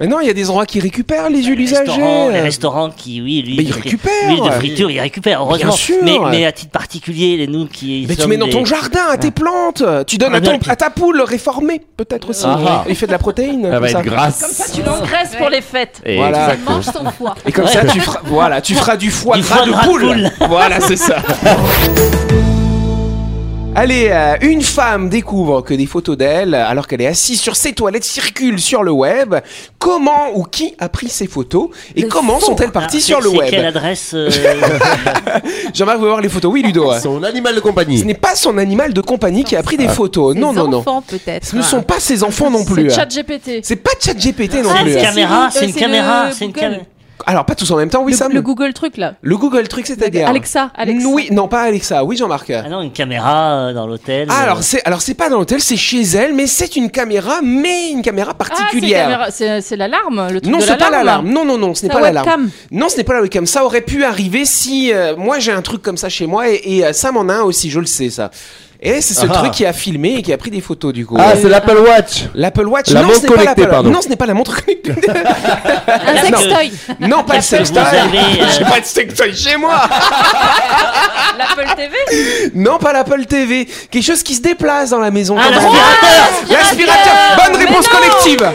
Mais 0.00 0.06
non, 0.06 0.20
il 0.20 0.26
y 0.26 0.30
a 0.30 0.34
des 0.34 0.48
endroits 0.50 0.66
qui 0.66 0.78
récupèrent 0.80 1.30
les 1.30 1.42
huiles 1.42 1.60
usagées. 1.60 1.90
restaurants, 1.90 2.28
les 2.28 2.40
restaurants 2.40 2.90
qui, 2.90 3.20
oui, 3.22 3.42
lui, 3.42 3.56
Mais 3.56 3.62
ils 3.64 3.72
récupèrent. 3.72 4.28
L'huile 4.28 4.42
de 4.42 4.50
friture, 4.50 4.90
ils 4.90 5.00
récupèrent, 5.00 5.40
heureusement. 5.40 5.68
Bien 5.68 5.76
sûr. 5.76 5.96
Mais, 6.02 6.15
mais 6.30 6.44
à 6.46 6.52
titre 6.52 6.70
particulier, 6.72 7.36
les 7.36 7.46
nous 7.46 7.66
qui. 7.66 8.06
Mais 8.08 8.16
tu 8.16 8.26
mets 8.28 8.36
dans 8.36 8.46
des- 8.46 8.52
ton 8.52 8.64
jardin, 8.64 9.00
à 9.10 9.16
tes 9.16 9.30
plantes. 9.30 9.82
Tu 10.06 10.18
donnes 10.18 10.32
Ah, 10.34 10.38
à, 10.38 10.40
ton, 10.40 10.58
à 10.68 10.76
ta 10.76 10.90
poule 10.90 11.20
réformée, 11.22 11.80
peut-être 11.96 12.30
aussi. 12.30 12.44
Ah. 12.46 12.84
Il 12.88 12.94
fait 12.96 13.06
de 13.06 13.12
la 13.12 13.18
protéine. 13.18 13.64
Elle 13.64 13.72
comme 13.72 13.82
va 13.82 13.88
ça. 13.88 13.98
être 14.00 14.04
grasse. 14.06 14.72
Tu 14.74 14.82
l'engraisses 14.82 15.36
pour 15.38 15.48
les 15.48 15.60
fêtes. 15.60 16.00
Et 16.04 16.16
Voilà. 16.16 16.54
exactement. 16.54 16.82
son 16.82 17.10
foie. 17.10 17.34
Et 17.46 17.52
comme 17.52 17.66
ça, 17.66 17.84
tu 17.84 18.00
feras, 18.00 18.20
voilà, 18.24 18.60
tu 18.60 18.74
feras 18.74 18.96
du 18.96 19.10
foie 19.10 19.36
Du 19.36 19.42
gras 19.42 19.56
foie 19.56 19.66
de 19.66 19.70
gras 19.72 19.82
de 19.82 19.88
poule. 19.88 20.00
poule. 20.02 20.30
Voilà, 20.48 20.80
c'est 20.80 20.96
ça. 20.96 21.16
Allez, 23.78 24.08
euh, 24.10 24.36
une 24.40 24.62
femme 24.62 25.10
découvre 25.10 25.60
que 25.60 25.74
des 25.74 25.84
photos 25.84 26.16
d'elle, 26.16 26.54
alors 26.54 26.86
qu'elle 26.86 27.02
est 27.02 27.06
assise 27.06 27.38
sur 27.38 27.56
ses 27.56 27.74
toilettes, 27.74 28.04
circulent 28.04 28.58
sur 28.58 28.82
le 28.82 28.90
web. 28.90 29.34
Comment 29.78 30.30
ou 30.34 30.44
qui 30.44 30.74
a 30.78 30.88
pris 30.88 31.08
ces 31.10 31.26
photos 31.26 31.68
et 31.94 32.02
Le 32.02 32.08
comment 32.08 32.38
faux. 32.38 32.46
sont-elles 32.46 32.72
parties 32.72 32.98
Ah, 33.00 33.04
sur 33.06 33.18
c'est- 33.18 33.24
le 33.24 33.30
c'est 33.44 33.50
quelle 33.50 33.64
web 33.66 33.76
adresse 33.76 34.12
euh, 34.14 34.30
Jean-Marc 35.74 35.98
veut 35.98 36.06
voir 36.08 36.20
les 36.20 36.28
photos. 36.30 36.50
Oui, 36.52 36.62
Ludo. 36.62 36.90
Son 37.00 37.22
animal 37.22 37.52
de 37.54 37.58
Ce 37.58 37.62
compagnie. 37.62 38.04
n'est 38.04 38.14
pas 38.14 38.34
son 38.34 38.56
animal 38.58 38.92
de 38.94 39.00
compagnie 39.02 39.44
qui 39.44 39.56
a 39.56 39.62
pris 39.62 39.76
des 39.76 39.88
photos. 39.88 40.34
Non, 40.34 40.52
non, 40.52 40.68
non. 40.68 40.78
enfants 40.78 41.02
peut-être. 41.06 41.44
Ce 41.46 41.54
ne 41.56 41.62
sont 41.62 41.82
pas 41.82 42.00
ses 42.00 42.22
enfants 42.24 42.50
non 42.50 42.64
plus. 42.64 42.88
C'est 42.90 42.96
ChatGPT. 42.96 43.60
C'est 43.62 43.76
pas 43.76 43.92
ChatGPT 44.00 44.62
non 44.62 44.70
C'est 44.74 44.82
plus. 44.84 44.92
une 44.94 44.98
si, 45.00 45.04
caméra, 45.04 45.48
c'est 45.52 45.58
euh, 45.58 45.66
une 45.66 45.72
c'est 45.74 45.80
caméra, 45.80 46.32
c'est 46.32 46.44
une 46.46 46.50
Google. 46.52 46.60
caméra. 46.60 46.82
Alors, 47.24 47.46
pas 47.46 47.54
tous 47.54 47.70
en 47.70 47.76
même 47.76 47.88
temps, 47.88 48.02
oui, 48.02 48.12
le, 48.12 48.18
Sam 48.18 48.32
le 48.32 48.42
Google 48.42 48.72
truc 48.74 48.98
là. 48.98 49.14
Le 49.22 49.36
Google 49.36 49.66
truc, 49.68 49.86
c'est-à-dire 49.86 50.28
Alexa, 50.28 50.70
Alexa. 50.76 51.08
Oui, 51.08 51.28
non, 51.32 51.48
pas 51.48 51.62
Alexa. 51.62 52.04
Oui, 52.04 52.16
Jean-Marc. 52.16 52.50
Ah 52.50 52.68
non, 52.68 52.82
une 52.82 52.92
caméra 52.92 53.68
euh, 53.68 53.72
dans 53.72 53.86
l'hôtel. 53.86 54.28
Ah, 54.30 54.40
euh, 54.40 54.42
alors 54.44 54.62
c'est 54.62 54.86
alors 54.86 55.00
c'est 55.00 55.14
pas 55.14 55.28
dans 55.28 55.38
l'hôtel, 55.38 55.60
c'est 55.60 55.76
chez 55.76 56.02
elle, 56.02 56.34
mais 56.34 56.46
c'est 56.46 56.76
une 56.76 56.90
caméra, 56.90 57.40
mais 57.42 57.90
une 57.90 58.02
caméra 58.02 58.32
Ah, 58.32 58.34
particulière. 58.34 59.28
c'est 59.30 59.76
l'alarme, 59.76 60.28
le 60.30 60.40
truc 60.40 60.52
non, 60.52 60.60
c'est 60.60 60.76
pas 60.76 60.90
l'alarme. 60.90 61.28
Non, 61.28 61.44
non, 61.44 61.56
non, 61.58 61.74
ce 61.74 61.86
n'est 61.86 61.92
pas 61.92 62.00
l'alarme. 62.00 62.26
webcam. 62.28 62.50
Non, 62.70 62.88
ce 62.88 62.96
n'est 62.98 63.04
pas 63.04 63.14
la 63.14 63.22
webcam. 63.22 63.46
Ça 63.46 63.64
aurait 63.64 63.80
pu 63.80 64.04
arriver 64.04 64.44
si 64.44 64.92
euh, 64.92 65.16
moi 65.16 65.38
j'ai 65.38 65.52
un 65.52 65.62
truc 65.62 65.82
comme 65.82 65.96
ça 65.96 66.08
chez 66.08 66.26
moi 66.26 66.48
et, 66.50 66.60
et, 66.64 66.84
euh, 66.84 66.92
Sam 66.92 67.16
en 67.16 67.28
a 67.28 67.34
un 67.34 67.42
aussi, 67.42 67.70
je 67.70 67.80
le 67.80 67.86
sais 67.86 68.10
ça. 68.10 68.30
Et 68.80 69.00
c'est 69.00 69.14
ce 69.14 69.26
Ah. 69.28 69.32
truc 69.32 69.52
qui 69.52 69.64
a 69.64 69.72
filmé 69.72 70.16
et 70.18 70.22
qui 70.22 70.32
a 70.32 70.36
pris 70.38 70.50
des 70.50 70.60
photos 70.60 70.92
du 70.92 71.06
coup. 71.06 71.16
Ah, 71.18 71.32
c'est 71.40 71.48
l'Apple 71.48 71.78
Watch. 71.78 72.24
L'Apple 72.34 72.66
Watch. 72.66 72.90
La 72.90 73.00
non, 73.00 73.06
montre 73.08 73.20
ce 73.20 73.22
n'est 73.22 73.28
pas 73.28 73.34
connectée, 73.38 73.60
l'Apple- 73.62 73.72
pardon. 73.72 73.90
Non, 73.90 74.00
ce 74.02 74.08
n'est 74.08 74.16
pas 74.16 74.26
la 74.26 74.34
montre 74.34 74.54
connectée. 74.64 74.92
Un 75.88 76.14
Non. 76.30 76.38
sextoy. 76.38 76.72
non, 77.00 77.22
pas 77.24 77.36
le 77.36 77.40
sextoy. 77.40 77.82
J'ai 78.58 78.64
pas 78.64 78.80
de 78.80 78.84
sextoy 78.84 79.34
chez 79.34 79.56
moi. 79.56 79.80
L'Apple 81.38 81.74
TV 81.76 82.50
Non, 82.54 82.78
pas 82.78 82.92
l'Apple 82.92 83.24
TV. 83.26 83.66
Quelque 83.90 84.04
chose 84.04 84.22
qui 84.22 84.34
se 84.34 84.40
déplace 84.42 84.90
dans 84.90 85.00
la 85.00 85.10
maison. 85.10 85.36
Ah, 85.38 85.50
L'aspirateur. 86.50 87.14
Bonne 87.46 87.56
réponse 87.60 87.88
collective. 87.88 88.50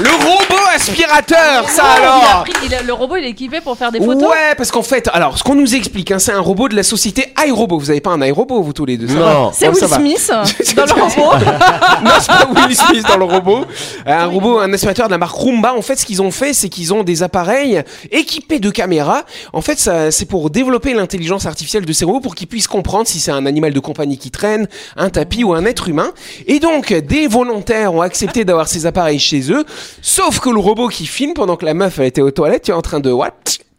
Le 0.00 0.10
robot 0.10 0.67
aspirateur, 0.78 1.68
ça 1.68 1.82
Il 1.98 2.04
a 2.04 2.08
alors. 2.12 2.44
pris- 2.44 2.52
il 2.66 2.74
a- 2.74 2.82
Le 2.82 2.92
robot, 2.92 3.16
il 3.16 3.24
est 3.24 3.30
équipé 3.30 3.60
pour 3.60 3.76
faire 3.76 3.90
des 3.92 3.98
photos. 4.00 4.22
Ouais, 4.30 4.54
parce 4.56 4.70
qu'en 4.70 4.82
fait, 4.82 5.08
alors 5.12 5.36
ce 5.38 5.42
qu'on 5.44 5.54
nous 5.54 5.74
explique, 5.74 6.10
hein, 6.10 6.18
c'est 6.18 6.32
un 6.32 6.40
robot 6.40 6.68
de 6.68 6.76
la 6.76 6.82
société 6.82 7.26
iRobot. 7.46 7.78
Vous 7.78 7.90
avez 7.90 8.00
pas 8.00 8.10
un 8.10 8.22
iRobot, 8.24 8.62
vous 8.62 8.72
tous 8.72 8.86
les 8.86 8.96
deux 8.96 9.08
ça 9.08 9.14
va 9.14 9.34
Non. 9.34 9.50
C'est 9.52 9.68
Will. 9.68 9.76
Smith 9.88 10.30
dans 10.76 10.84
le 10.86 10.92
robot. 10.92 11.32
non, 12.04 12.10
c'est 12.20 12.26
pas 12.28 12.48
Will 12.54 12.76
Smith 12.76 13.04
dans 13.08 13.16
le 13.18 13.24
robot. 13.24 13.64
Un 14.06 14.26
robot, 14.26 14.58
un 14.60 14.72
aspirateur 14.72 15.06
de 15.06 15.12
la 15.12 15.18
marque 15.18 15.34
Roomba. 15.34 15.74
En 15.74 15.82
fait, 15.82 15.96
ce 15.96 16.06
qu'ils 16.06 16.22
ont 16.22 16.30
fait, 16.30 16.52
c'est 16.54 16.68
qu'ils 16.68 16.94
ont 16.94 17.02
des 17.04 17.22
appareils 17.22 17.82
équipés 18.10 18.58
de 18.58 18.70
caméras. 18.70 19.24
En 19.52 19.60
fait, 19.60 19.78
ça, 19.78 20.10
c'est 20.10 20.24
pour 20.26 20.50
développer 20.50 20.94
l'intelligence 20.94 21.46
artificielle 21.46 21.84
de 21.84 21.92
ces 21.92 22.04
robots 22.04 22.20
pour 22.20 22.34
qu'ils 22.34 22.46
puissent 22.48 22.68
comprendre 22.68 23.06
si 23.06 23.20
c'est 23.20 23.30
un 23.30 23.44
animal 23.46 23.72
de 23.72 23.80
compagnie 23.80 24.16
qui 24.18 24.30
traîne, 24.30 24.66
un 24.96 25.10
tapis 25.10 25.44
ou 25.44 25.52
un 25.54 25.64
être 25.64 25.88
humain. 25.88 26.12
Et 26.46 26.58
donc, 26.60 26.92
des 26.92 27.26
volontaires 27.26 27.92
ont 27.94 28.00
accepté 28.02 28.44
d'avoir 28.44 28.68
ces 28.68 28.86
appareils 28.86 29.18
chez 29.18 29.50
eux. 29.52 29.64
Sauf 30.02 30.40
que 30.40 30.48
le 30.50 30.60
robot 30.68 30.88
qui 30.88 31.06
filme 31.06 31.32
pendant 31.34 31.56
que 31.56 31.64
la 31.64 31.74
meuf 31.74 31.98
était 31.98 32.20
aux 32.22 32.30
toilettes, 32.30 32.64
tu 32.64 32.70
es 32.70 32.74
en 32.74 32.82
train 32.82 33.00
de 33.00 33.10
what? 33.10 33.30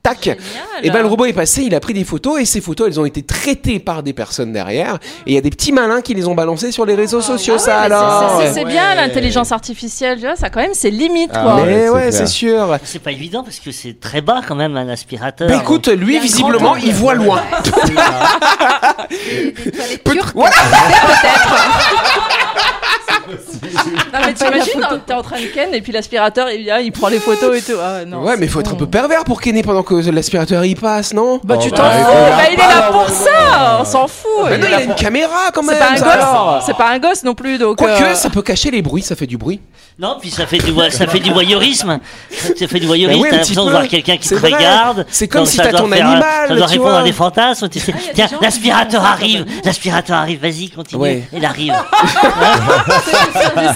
Tac. 0.02 0.28
Et 0.82 0.92
ben 0.92 1.02
le 1.02 1.08
robot 1.10 1.26
est 1.26 1.34
passé, 1.34 1.62
il 1.64 1.76
a 1.76 1.82
pris 1.82 1.94
des 1.94 2.06
photos 2.06 2.40
et 2.40 2.46
ces 2.46 2.62
photos 2.62 2.88
elles 2.88 3.02
ont 3.02 3.06
été 3.06 3.22
traitées 3.22 3.80
par 3.80 4.02
des 4.02 4.14
personnes 4.14 4.54
derrière 4.54 4.96
et 5.28 5.32
il 5.32 5.34
y 5.34 5.38
a 5.38 5.42
des 5.42 5.50
petits 5.50 5.74
malins 5.74 6.00
qui 6.02 6.14
les 6.14 6.26
ont 6.26 6.36
balancées 6.36 6.72
sur 6.72 6.86
les 6.86 6.96
réseaux 6.96 7.20
sociaux 7.20 7.58
ça 7.58 7.82
Ah, 7.82 7.88
c'est- 7.90 7.94
alors. 7.94 8.42
c'est- 8.54 8.64
bien 8.66 8.96
l'intelligence 8.96 9.52
artificielle, 9.52 10.18
tu 10.18 10.26
vois, 10.26 10.38
ça 10.38 10.50
quand 10.50 10.62
même, 10.62 10.74
c'est 10.74 10.90
limite 10.90 11.32
Ah 11.34 11.42
quoi. 11.44 11.66
Mais 11.66 11.90
ouais, 11.90 12.14
c'est 12.14 12.28
sûr. 12.28 12.78
C'est 12.86 13.00
pas 13.00 13.12
évident 13.12 13.44
parce 13.44 13.60
que 13.60 13.72
c'est 13.74 14.00
très 14.00 14.22
bas 14.22 14.40
quand 14.48 14.56
même 14.56 14.78
un 14.78 14.88
aspirateur. 14.88 15.50
Bah 15.50 15.56
écoute, 15.62 15.90
lui 15.90 16.18
visiblement, 16.18 16.78
il 16.78 16.94
voit 16.94 17.16
loin. 17.16 17.42
Peut- 20.06 20.18
Voilà. 20.34 20.56
Non 24.14 24.20
mais 24.26 24.34
t'imagines, 24.34 24.88
t'es 25.06 25.14
en 25.14 25.22
train 25.22 25.40
de 25.40 25.46
ken 25.48 25.74
et 25.74 25.82
puis 25.82 25.92
l'aspirateur 25.92 26.50
il 26.50 26.64
vient, 26.64 26.80
il 26.80 26.92
prend 26.92 27.08
les 27.10 27.20
photos 27.20 27.58
et 27.58 27.62
tout. 27.62 27.78
Ah, 27.82 28.06
non, 28.06 28.24
Ouais, 28.24 28.36
mais 28.38 28.46
c'est 28.48 28.52
faut 28.54 28.60
être 28.62 28.72
un 28.74 28.76
peu 28.76 28.88
pervers 28.88 29.24
pour 29.24 29.42
kenner 29.42 29.62
pendant 29.64 29.84
que 29.84 29.96
l'aspirateur 30.12 30.66
y 30.66 30.76
passe, 30.76 31.14
non 31.14 31.40
Bah 31.44 31.58
tu 31.58 31.70
Oh, 31.72 31.76
t'en 31.76 31.84
bah, 31.84 31.92
fous, 31.92 32.12
bah, 32.12 32.44
il 32.52 32.54
est 32.54 32.58
là 32.58 32.90
pour 32.92 33.10
ça, 33.10 33.78
on 33.82 33.86
s'en 33.86 34.08
fout. 34.08 34.28
Mais 34.50 34.56
il 34.56 34.62
non, 34.62 34.68
il 34.70 34.74
a 34.74 34.82
une 34.82 34.88
pour- 34.88 34.96
caméra 34.96 35.52
quand 35.54 35.64
même. 35.64 35.76
C'est 35.96 36.04
pas 36.04 36.12
un 36.14 36.18
gosse, 36.58 36.64
c'est 36.66 36.78
pas 36.78 36.90
un 36.90 37.00
gosse 37.00 37.24
non 37.24 37.36
plus 37.36 37.58
donc. 37.58 37.78
Quoique, 37.78 38.04
euh, 38.04 38.14
ça 38.16 38.30
peut 38.30 38.42
cacher 38.42 38.72
les 38.72 38.82
bruits, 38.82 39.02
ça 39.04 39.16
fait 39.16 39.28
du 39.28 39.38
bruit. 39.38 39.60
Non, 39.98 40.16
puis 40.20 40.30
ça 40.32 40.46
fait 40.46 40.60
du, 40.60 40.74
ça 40.92 41.08
fait 41.08 41.20
du 41.20 41.32
voyeurisme. 41.32 42.00
Ça 42.32 42.68
fait 42.68 42.80
du 42.80 42.88
voyeurisme. 42.88 43.22
T'as 43.22 43.30
l'impression 43.32 43.66
de 43.66 43.72
voir 43.72 43.88
quelqu'un 43.88 44.16
qui 44.16 44.30
te 44.30 44.36
C'est 44.36 44.46
regarde. 44.46 45.06
C'est 45.10 45.28
comme 45.28 45.46
si 45.46 45.58
t'as 45.58 45.72
ton 45.72 45.92
animal, 45.92 46.24
Ça 46.48 46.56
doit 46.56 46.66
répondre 46.68 46.96
à 46.96 47.04
des 47.04 47.12
fantasmes. 47.12 47.68
Tu 47.70 47.80
sais, 47.80 47.94
Ah, 47.96 48.12
tiens, 48.14 48.28
l'aspirateur 48.42 49.04
arrive. 49.04 49.46
L'aspirateur 49.66 50.18
arrive. 50.18 50.40
Vas-y, 50.42 50.70
continue. 50.70 51.24
Il 51.34 51.46
arrive. 51.46 51.74
Le 53.58 53.74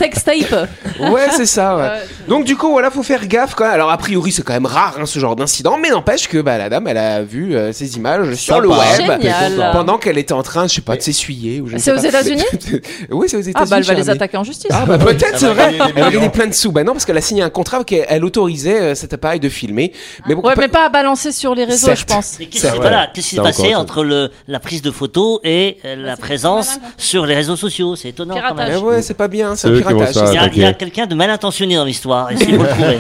Ouais, 1.00 1.28
c'est 1.32 1.46
ça. 1.46 1.76
ouais. 1.78 1.90
Donc 2.28 2.46
du 2.46 2.56
coup, 2.56 2.70
voilà, 2.72 2.90
faut 2.92 3.04
faire 3.04 3.26
gaffe. 3.28 3.56
Quoi. 3.56 3.68
Alors 3.68 3.90
a 3.92 3.98
priori, 3.98 4.32
c'est 4.32 4.44
quand 4.44 4.54
même 4.54 4.66
rare 4.66 4.96
hein, 5.00 5.06
ce 5.06 5.20
genre 5.20 5.36
d'incident, 5.36 5.78
mais 5.78 5.90
n'empêche 5.90 6.28
que 6.28 6.38
bah, 6.40 6.58
la 6.58 6.70
dame, 6.70 6.88
elle 6.88 6.98
a 6.98 7.22
vu 7.24 7.56
euh, 7.56 7.72
ces 7.74 7.98
images 7.98 8.34
sur 8.36 8.62
le 8.62 8.70
web 8.70 8.80
Génial. 8.98 9.70
pendant 9.74 9.98
qu'elle 9.98 10.18
était 10.18 10.34
en 10.34 10.44
train, 10.44 10.68
je 10.68 10.76
sais 10.76 10.82
pas, 10.82 10.96
de 10.96 11.02
s'essuyer. 11.02 11.62
ou 11.62 11.70
C'est 11.78 11.92
aux. 11.92 11.98
États-Unis 11.98 12.44
Oui, 13.12 13.28
c'est 13.30 13.38
aux 13.38 13.42
États-Unis. 13.42 13.54
Ah 13.56 13.66
bah 13.66 13.78
elle 13.78 13.84
va 13.84 13.94
les 13.94 14.10
ami. 14.10 14.18
attaquer 14.18 14.38
en 14.38 14.44
justice. 14.44 14.70
Ah 14.74 14.86
bah 14.86 14.98
peut-être, 14.98 15.38
c'est 15.40 15.46
Elle 15.48 15.54
va 15.54 15.70
vrai. 15.70 15.78
Elle 15.96 16.04
va 16.04 16.10
gagner 16.12 16.30
plein 16.30 16.48
de 16.48 16.54
sous. 16.54 16.72
Bah 16.72 16.84
non, 16.84 16.94
parce 16.94 17.06
qu'elle 17.06 17.18
a 17.18 17.22
signé 17.22 17.42
un 17.44 17.50
contrat 17.50 17.84
qu'elle 17.84 18.06
elle 18.10 18.24
autorisait 18.26 18.80
euh, 18.82 18.96
cet 18.96 19.14
appareil 19.14 19.40
de 19.40 19.50
filmer. 19.50 19.94
Mais 20.28 20.36
bon, 20.36 20.42
Ouais, 20.42 20.56
pas- 20.56 20.62
mais 20.62 20.68
pas 20.68 20.86
à 20.86 20.90
balancer 20.90 21.32
sur 21.32 21.56
les 21.56 21.66
réseaux, 21.66 21.96
je 21.96 22.04
pense. 22.06 22.38
Mais 22.40 22.46
qu'est-ce 22.46 22.62
C'est 22.68 22.72
qui 22.72 22.78
vrai. 22.78 22.88
voilà, 22.90 23.08
qu'est-ce 23.14 23.30
qui 23.30 23.36
s'est 23.36 23.42
C'est 23.42 23.48
passé 23.64 23.76
entre 23.76 24.30
la 24.48 24.60
prise 24.60 24.82
de 24.82 24.92
photos 24.92 25.40
et 25.44 25.78
euh, 25.86 25.96
la 25.96 26.18
présence 26.18 26.80
sur 26.98 27.26
les 27.26 27.36
réseaux 27.36 27.56
sociaux? 27.56 27.96
C'est 27.96 28.10
étonnant 28.10 28.36
quand 28.48 28.84
ouais, 28.84 29.02
c'est 29.02 29.14
pas 29.14 29.28
bien, 29.28 29.56
c'est 29.56 29.68
C'est 29.68 29.74
piratage. 29.82 30.13
Il 30.16 30.62
y 30.62 30.66
a, 30.66 30.74
quelqu'un 30.74 31.06
de 31.06 31.16
mal 31.16 31.30
intentionné 31.30 31.76
dans 31.76 31.86
l'histoire. 31.86 32.30
Le 32.32 32.38
trouver. 32.38 32.98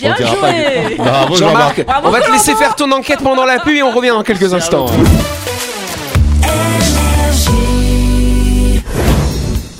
Bien 0.00 0.14
On 0.20 0.26
joué 0.26 0.96
Bravo, 0.96 1.36
Jean-Marc, 1.36 1.84
Bravo, 1.84 2.08
on 2.08 2.10
va 2.10 2.20
te 2.20 2.30
laisser 2.30 2.54
faire 2.54 2.74
ton 2.74 2.90
enquête 2.92 3.20
pendant 3.22 3.44
la 3.44 3.60
pub 3.60 3.74
et 3.74 3.82
on 3.82 3.90
revient 3.90 4.10
dans 4.10 4.22
quelques 4.22 4.52
instants. 4.52 4.86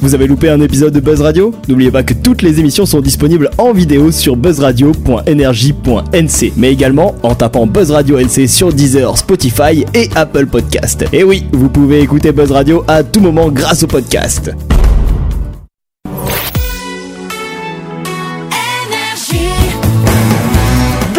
Vous 0.01 0.15
avez 0.15 0.29
loupé 0.29 0.49
un 0.49 0.61
épisode 0.61 0.95
de 0.95 1.01
Buzz 1.01 1.21
Radio? 1.21 1.53
N'oubliez 1.67 1.91
pas 1.91 2.05
que 2.05 2.15
toutes 2.15 2.43
les 2.43 2.61
émissions 2.61 2.87
sont 2.87 3.01
disponibles 3.01 3.51
en 3.59 3.73
vidéo 3.73 4.13
sur 4.13 4.37
buzzradio.energie.nc, 4.37 6.53
mais 6.57 6.73
également 6.73 7.17
en 7.25 7.35
tapant 7.35 7.67
Buzz 7.67 7.91
Radio 7.91 8.17
NC 8.19 8.49
sur 8.49 8.73
Deezer, 8.73 9.19
Spotify 9.19 9.85
et 9.95 10.09
Apple 10.15 10.47
Podcast. 10.47 11.05
Et 11.13 11.25
oui, 11.25 11.47
vous 11.53 11.69
pouvez 11.69 12.01
écouter 12.01 12.31
Buzz 12.31 12.53
Radio 12.53 12.85
à 12.87 13.03
tout 13.03 13.19
moment 13.21 13.49
grâce 13.49 13.83
au 13.83 13.89
podcast. 13.89 14.53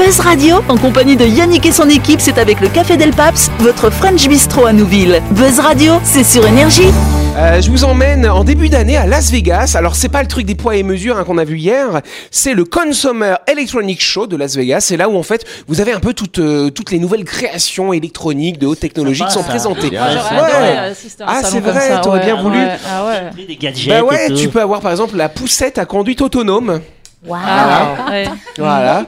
Buzz 0.09 0.21
Radio, 0.21 0.55
en 0.69 0.75
compagnie 0.75 1.15
de 1.15 1.23
Yannick 1.23 1.67
et 1.67 1.71
son 1.71 1.87
équipe, 1.87 2.19
c'est 2.19 2.39
avec 2.39 2.61
le 2.61 2.67
Café 2.67 2.97
Del 2.97 3.11
Paps, 3.11 3.51
votre 3.59 3.91
French 3.91 4.27
Bistro 4.27 4.65
à 4.65 4.73
Nouville. 4.73 5.21
Buzz 5.29 5.59
Radio, 5.59 5.99
c'est 6.03 6.23
sur 6.23 6.47
Énergie. 6.47 6.89
Euh, 7.37 7.61
je 7.61 7.69
vous 7.69 7.83
emmène 7.83 8.27
en 8.27 8.43
début 8.43 8.69
d'année 8.69 8.97
à 8.97 9.05
Las 9.05 9.29
Vegas. 9.29 9.75
Alors 9.77 9.95
c'est 9.95 10.09
pas 10.09 10.23
le 10.23 10.27
truc 10.27 10.47
des 10.47 10.55
poids 10.55 10.75
et 10.75 10.81
mesures 10.81 11.19
hein, 11.19 11.23
qu'on 11.25 11.37
a 11.37 11.43
vu 11.43 11.59
hier, 11.59 12.01
c'est 12.31 12.55
le 12.55 12.65
Consumer 12.65 13.35
Electronic 13.45 14.01
Show 14.01 14.25
de 14.25 14.35
Las 14.35 14.55
Vegas. 14.55 14.81
C'est 14.81 14.97
là 14.97 15.09
où 15.09 15.15
en 15.15 15.21
fait 15.21 15.45
vous 15.67 15.79
avez 15.79 15.91
un 15.91 15.99
peu 15.99 16.15
toutes, 16.15 16.39
euh, 16.39 16.71
toutes 16.71 16.89
les 16.89 16.97
nouvelles 16.97 17.23
créations 17.23 17.93
électroniques 17.93 18.57
de 18.57 18.65
haute 18.65 18.79
technologie 18.79 19.23
qui 19.25 19.31
sont 19.31 19.43
présentées. 19.43 19.91
Ah, 19.95 20.09
Ouais. 20.33 20.93
Ah, 21.27 21.41
c'est 21.43 21.59
vrai, 21.59 22.01
t'aurais 22.01 22.17
ouais, 22.17 22.25
bien 22.25 22.41
voulu. 22.41 22.57
ouais, 22.57 22.77
Ah 22.91 23.05
ouais. 23.05 23.45
Des 23.45 23.55
gadgets 23.57 23.89
Bah 23.89 24.01
ouais, 24.01 24.33
tu 24.33 24.49
peux 24.49 24.59
avoir 24.61 24.81
par 24.81 24.89
exemple 24.89 25.15
la 25.15 25.29
poussette 25.29 25.77
à 25.77 25.85
conduite 25.85 26.21
autonome. 26.21 26.81
Ah, 27.29 28.05
ouais. 28.09 28.25
Voilà. 28.57 29.05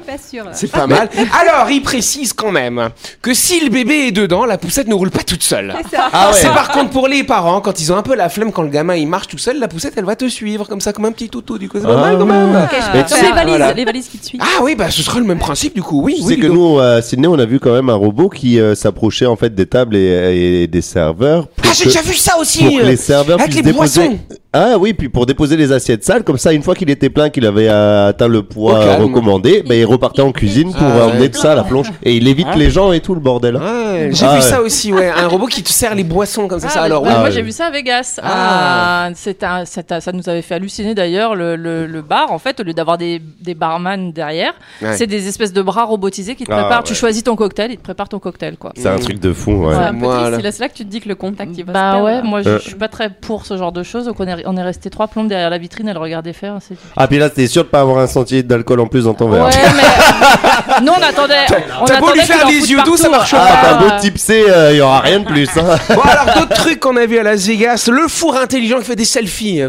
C'est 0.54 0.72
pas 0.72 0.86
mal. 0.88 1.10
Alors, 1.42 1.70
il 1.72 1.82
précise 1.82 2.34
quand 2.34 2.52
même 2.52 2.90
que 3.22 3.34
si 3.34 3.64
le 3.64 3.70
bébé 3.70 4.08
est 4.08 4.12
dedans, 4.12 4.46
la 4.46 4.58
poussette 4.58 4.88
ne 4.88 4.94
roule 4.94 5.12
pas 5.12 5.24
toute 5.24 5.44
seule. 5.44 5.74
Ah 6.12 6.28
ouais. 6.28 6.34
C'est 6.34 6.50
par 6.50 6.70
contre 6.72 6.90
pour 6.90 7.08
les 7.08 7.24
parents, 7.24 7.62
quand 7.62 7.80
ils 7.80 7.92
ont 7.94 7.96
un 7.96 8.02
peu 8.02 8.16
la 8.16 8.28
flemme, 8.30 8.52
quand 8.52 8.64
le 8.64 8.70
gamin 8.70 8.96
il 8.96 9.08
marche 9.08 9.28
tout 9.28 9.38
seul, 9.38 9.60
la 9.60 9.68
poussette 9.70 9.94
elle 9.96 10.04
va 10.06 10.16
te 10.18 10.28
suivre 10.28 10.68
comme 10.68 10.82
ça, 10.82 10.92
comme 10.94 11.06
un 11.06 11.12
petit 11.14 11.30
toutou. 11.30 11.58
Du 11.58 11.70
coup, 11.70 11.78
c'est 11.80 11.88
pas 11.88 11.96
Ah 11.98 12.02
mal 12.02 12.18
quand 12.18 12.26
même. 12.26 12.68
Mais 12.94 13.04
tu 13.06 13.14
sais- 13.14 13.22
les 13.24 13.32
valises, 13.32 13.48
Voilà. 13.56 13.74
les 13.74 13.86
valises 13.86 14.08
qui 14.10 14.18
te 14.18 14.26
suivent. 14.26 14.42
Ah 14.44 14.62
oui, 14.62 14.76
bah 14.76 14.90
ce 14.92 15.02
sera 15.02 15.20
le 15.20 15.26
même 15.26 15.40
principe 15.40 15.74
du 15.76 15.82
coup. 15.82 16.02
Oui, 16.04 16.16
Tu 16.20 16.24
oui. 16.26 16.36
que 16.38 16.42
Ludo. 16.42 16.54
nous, 16.54 16.80
à 16.80 17.02
Sydney, 17.02 17.28
on 17.28 17.40
a 17.40 17.46
vu 17.46 17.60
quand 17.60 17.72
même 17.74 17.90
un 17.90 17.96
robot 17.96 18.28
qui 18.30 18.60
euh, 18.60 18.76
s'approchait 18.76 19.26
en 19.26 19.36
fait 19.38 19.56
des 19.56 19.66
tables 19.66 19.96
et, 19.96 20.64
et 20.64 20.68
des 20.68 20.82
serveurs. 20.82 21.48
Ah, 21.72 21.74
j'ai 21.76 21.84
que- 21.86 21.90
déjà 21.90 22.02
vu 22.02 22.14
ça 22.14 22.38
aussi. 22.40 22.64
pour 22.64 22.78
que 22.80 22.84
les 22.86 22.96
serveurs 22.98 23.40
Avec 23.40 23.52
puissent 23.52 23.66
les 23.66 23.72
déposer. 23.72 24.02
boissons. 24.08 24.20
Ah 24.54 24.76
oui, 24.78 24.94
puis 24.94 25.08
pour 25.08 25.26
déposer 25.26 25.56
les 25.56 25.72
assiettes 25.72 26.04
sales, 26.04 26.24
comme 26.26 26.38
ça, 26.38 26.52
une 26.52 26.62
fois 26.62 26.76
qu'il 26.76 26.90
était 26.90 27.10
plein, 27.10 27.30
qu'il 27.30 27.46
avait 27.46 27.70
euh, 27.70 28.10
atteint 28.10 28.28
le 28.28 28.44
poids 28.44 28.98
recommandé, 28.98 29.64
bah, 29.66 29.76
il 29.76 29.86
repartait 29.86 30.22
en 30.22 30.34
cuisine 30.34 30.74
pour 30.74 30.82
Ah 30.84 30.98
euh, 30.98 31.06
emmener 31.10 31.30
de 31.30 31.36
ça 31.38 31.54
à 31.54 31.56
la 31.56 31.64
plonge. 31.64 31.90
Et 32.04 32.16
il 32.18 32.28
évite 32.28 32.48
Ah. 32.52 32.58
les 32.58 32.70
gens 32.70 32.92
et 32.92 33.00
tout 33.00 33.14
le 33.16 33.22
bordel. 33.22 33.56
Ouais, 33.56 34.10
j'ai 34.12 34.26
Ah 34.26 34.32
vu 34.32 34.36
ouais. 34.36 34.42
ça 34.42 34.62
aussi, 34.62 34.92
ouais. 34.92 35.10
Un 35.10 35.28
robot 35.28 35.46
qui 35.48 35.64
te 35.64 35.70
sert 35.70 35.96
les 35.96 36.04
boissons 36.04 36.50
comme 36.50 36.60
ça. 36.60 36.68
Ah, 36.76 36.82
alors, 36.82 37.02
bah, 37.02 37.08
ouais. 37.10 37.14
Ah 37.16 37.20
moi 37.22 37.30
j'ai 37.30 37.42
vu 37.42 37.52
ça 37.54 37.68
à 37.68 37.72
Vegas. 37.72 38.20
Ah. 38.22 39.06
Ah, 39.08 39.10
c'est 39.16 39.42
un- 39.44 39.64
ça 39.66 40.12
nous 40.14 40.28
avait 40.28 40.42
fait 40.42 40.56
halluciner 40.56 40.94
d'ailleurs 40.96 41.34
le, 41.36 41.56
le- 41.56 41.88
le 41.88 42.02
bar 42.02 42.32
en 42.34 42.40
fait 42.40 42.60
au 42.60 42.64
lieu 42.64 42.74
d'avoir 42.74 42.98
des, 42.98 43.22
des 43.42 43.54
barman 43.56 44.12
derrière, 44.12 44.54
Ouais. 44.82 44.98
c'est 44.98 45.08
des 45.08 45.28
espèces 45.30 45.54
de 45.54 45.62
bras 45.62 45.86
robotisés 45.86 46.36
qui 46.36 46.44
te 46.44 46.52
Ah, 46.52 46.62
préparent. 46.62 46.84
Tu 46.84 46.94
choisis 46.96 47.24
ton 47.24 47.36
cocktail, 47.38 47.72
ils 47.72 47.78
te 47.78 47.84
préparent 47.84 48.10
ton 48.10 48.20
cocktail 48.20 48.58
quoi. 48.58 48.74
C'est 48.76 48.90
un 48.90 48.98
truc 49.00 49.20
de 49.20 49.32
fou, 49.32 49.52
ouais. 49.68 49.76
C'est 49.76 50.42
là- 50.42 50.52
c'est 50.52 50.60
là 50.60 50.68
que 50.70 50.74
tu 50.76 50.84
te 50.84 50.90
dis 50.90 51.00
que 51.00 51.08
le 51.10 51.16
contact 51.16 51.52
il 51.62 51.66
va 51.66 51.74
se 51.74 51.74
Bah 51.98 52.04
ouais, 52.04 52.22
moi 52.22 52.42
je, 52.42 52.50
Euh. 52.50 52.60
suis 52.60 52.76
pas 52.76 52.88
très 52.88 53.10
pour 53.10 53.46
ce 53.46 53.58
genre 53.58 53.72
de 53.72 53.84
choses. 53.84 54.06
Donc 54.06 54.20
on 54.20 54.28
est, 54.28 54.44
on 54.46 54.58
est 54.58 54.62
resté 54.64 54.90
trois 54.90 55.08
plombes 55.08 55.28
derrière 55.28 55.50
la 55.50 55.58
vitrine 55.58 55.88
et 55.90 55.94
le 55.94 56.00
regarder 56.00 56.34
faire. 56.34 56.58
c'est- 56.68 56.76
Ah, 56.98 57.08
puis 57.08 57.18
là, 57.20 57.30
t'es 57.30 57.48
sûr 57.48 57.64
de 57.64 57.70
pas 57.70 57.82
avoir 57.82 58.00
un 58.00 58.08
sentier 58.08 58.44
d'alcool 58.44 58.80
en 58.82 58.88
plus 58.88 59.06
dans 59.06 59.14
ton 59.14 59.30
verre. 59.30 59.46
Ouais, 59.46 59.52
mais 59.76 60.82
nous 60.86 60.92
on 60.92 61.02
attendait. 61.02 61.46
On 61.82 61.86
T'as 61.86 62.00
beau 62.00 62.12
lui 62.14 62.22
faire 62.22 62.46
des 62.48 62.72
yeux 62.72 62.82
doux, 62.84 62.98
ça 62.98 63.10
marche 63.10 63.32
pas. 63.32 63.48
Ah, 63.50 63.58
t'as 63.62 63.78
beau 63.78 64.02
tipsy, 64.02 64.34
il 64.72 64.76
y 64.78 64.82
aura 64.82 65.00
rien 65.00 65.20
de 65.20 65.26
plus. 65.26 65.48
Hein. 65.58 65.78
Bon, 65.96 66.02
alors 66.02 66.26
d'autres 66.40 66.56
trucs 66.62 66.80
qu'on 66.80 66.96
a 66.98 67.06
vu 67.06 67.18
à 67.18 67.24
Las 67.24 67.46
Vegas, 67.48 67.88
le 67.92 68.08
four 68.08 68.36
intelligent 68.38 68.80
qui 68.80 68.86
fait 68.86 68.96
des 68.96 69.06
selfies. 69.06 69.62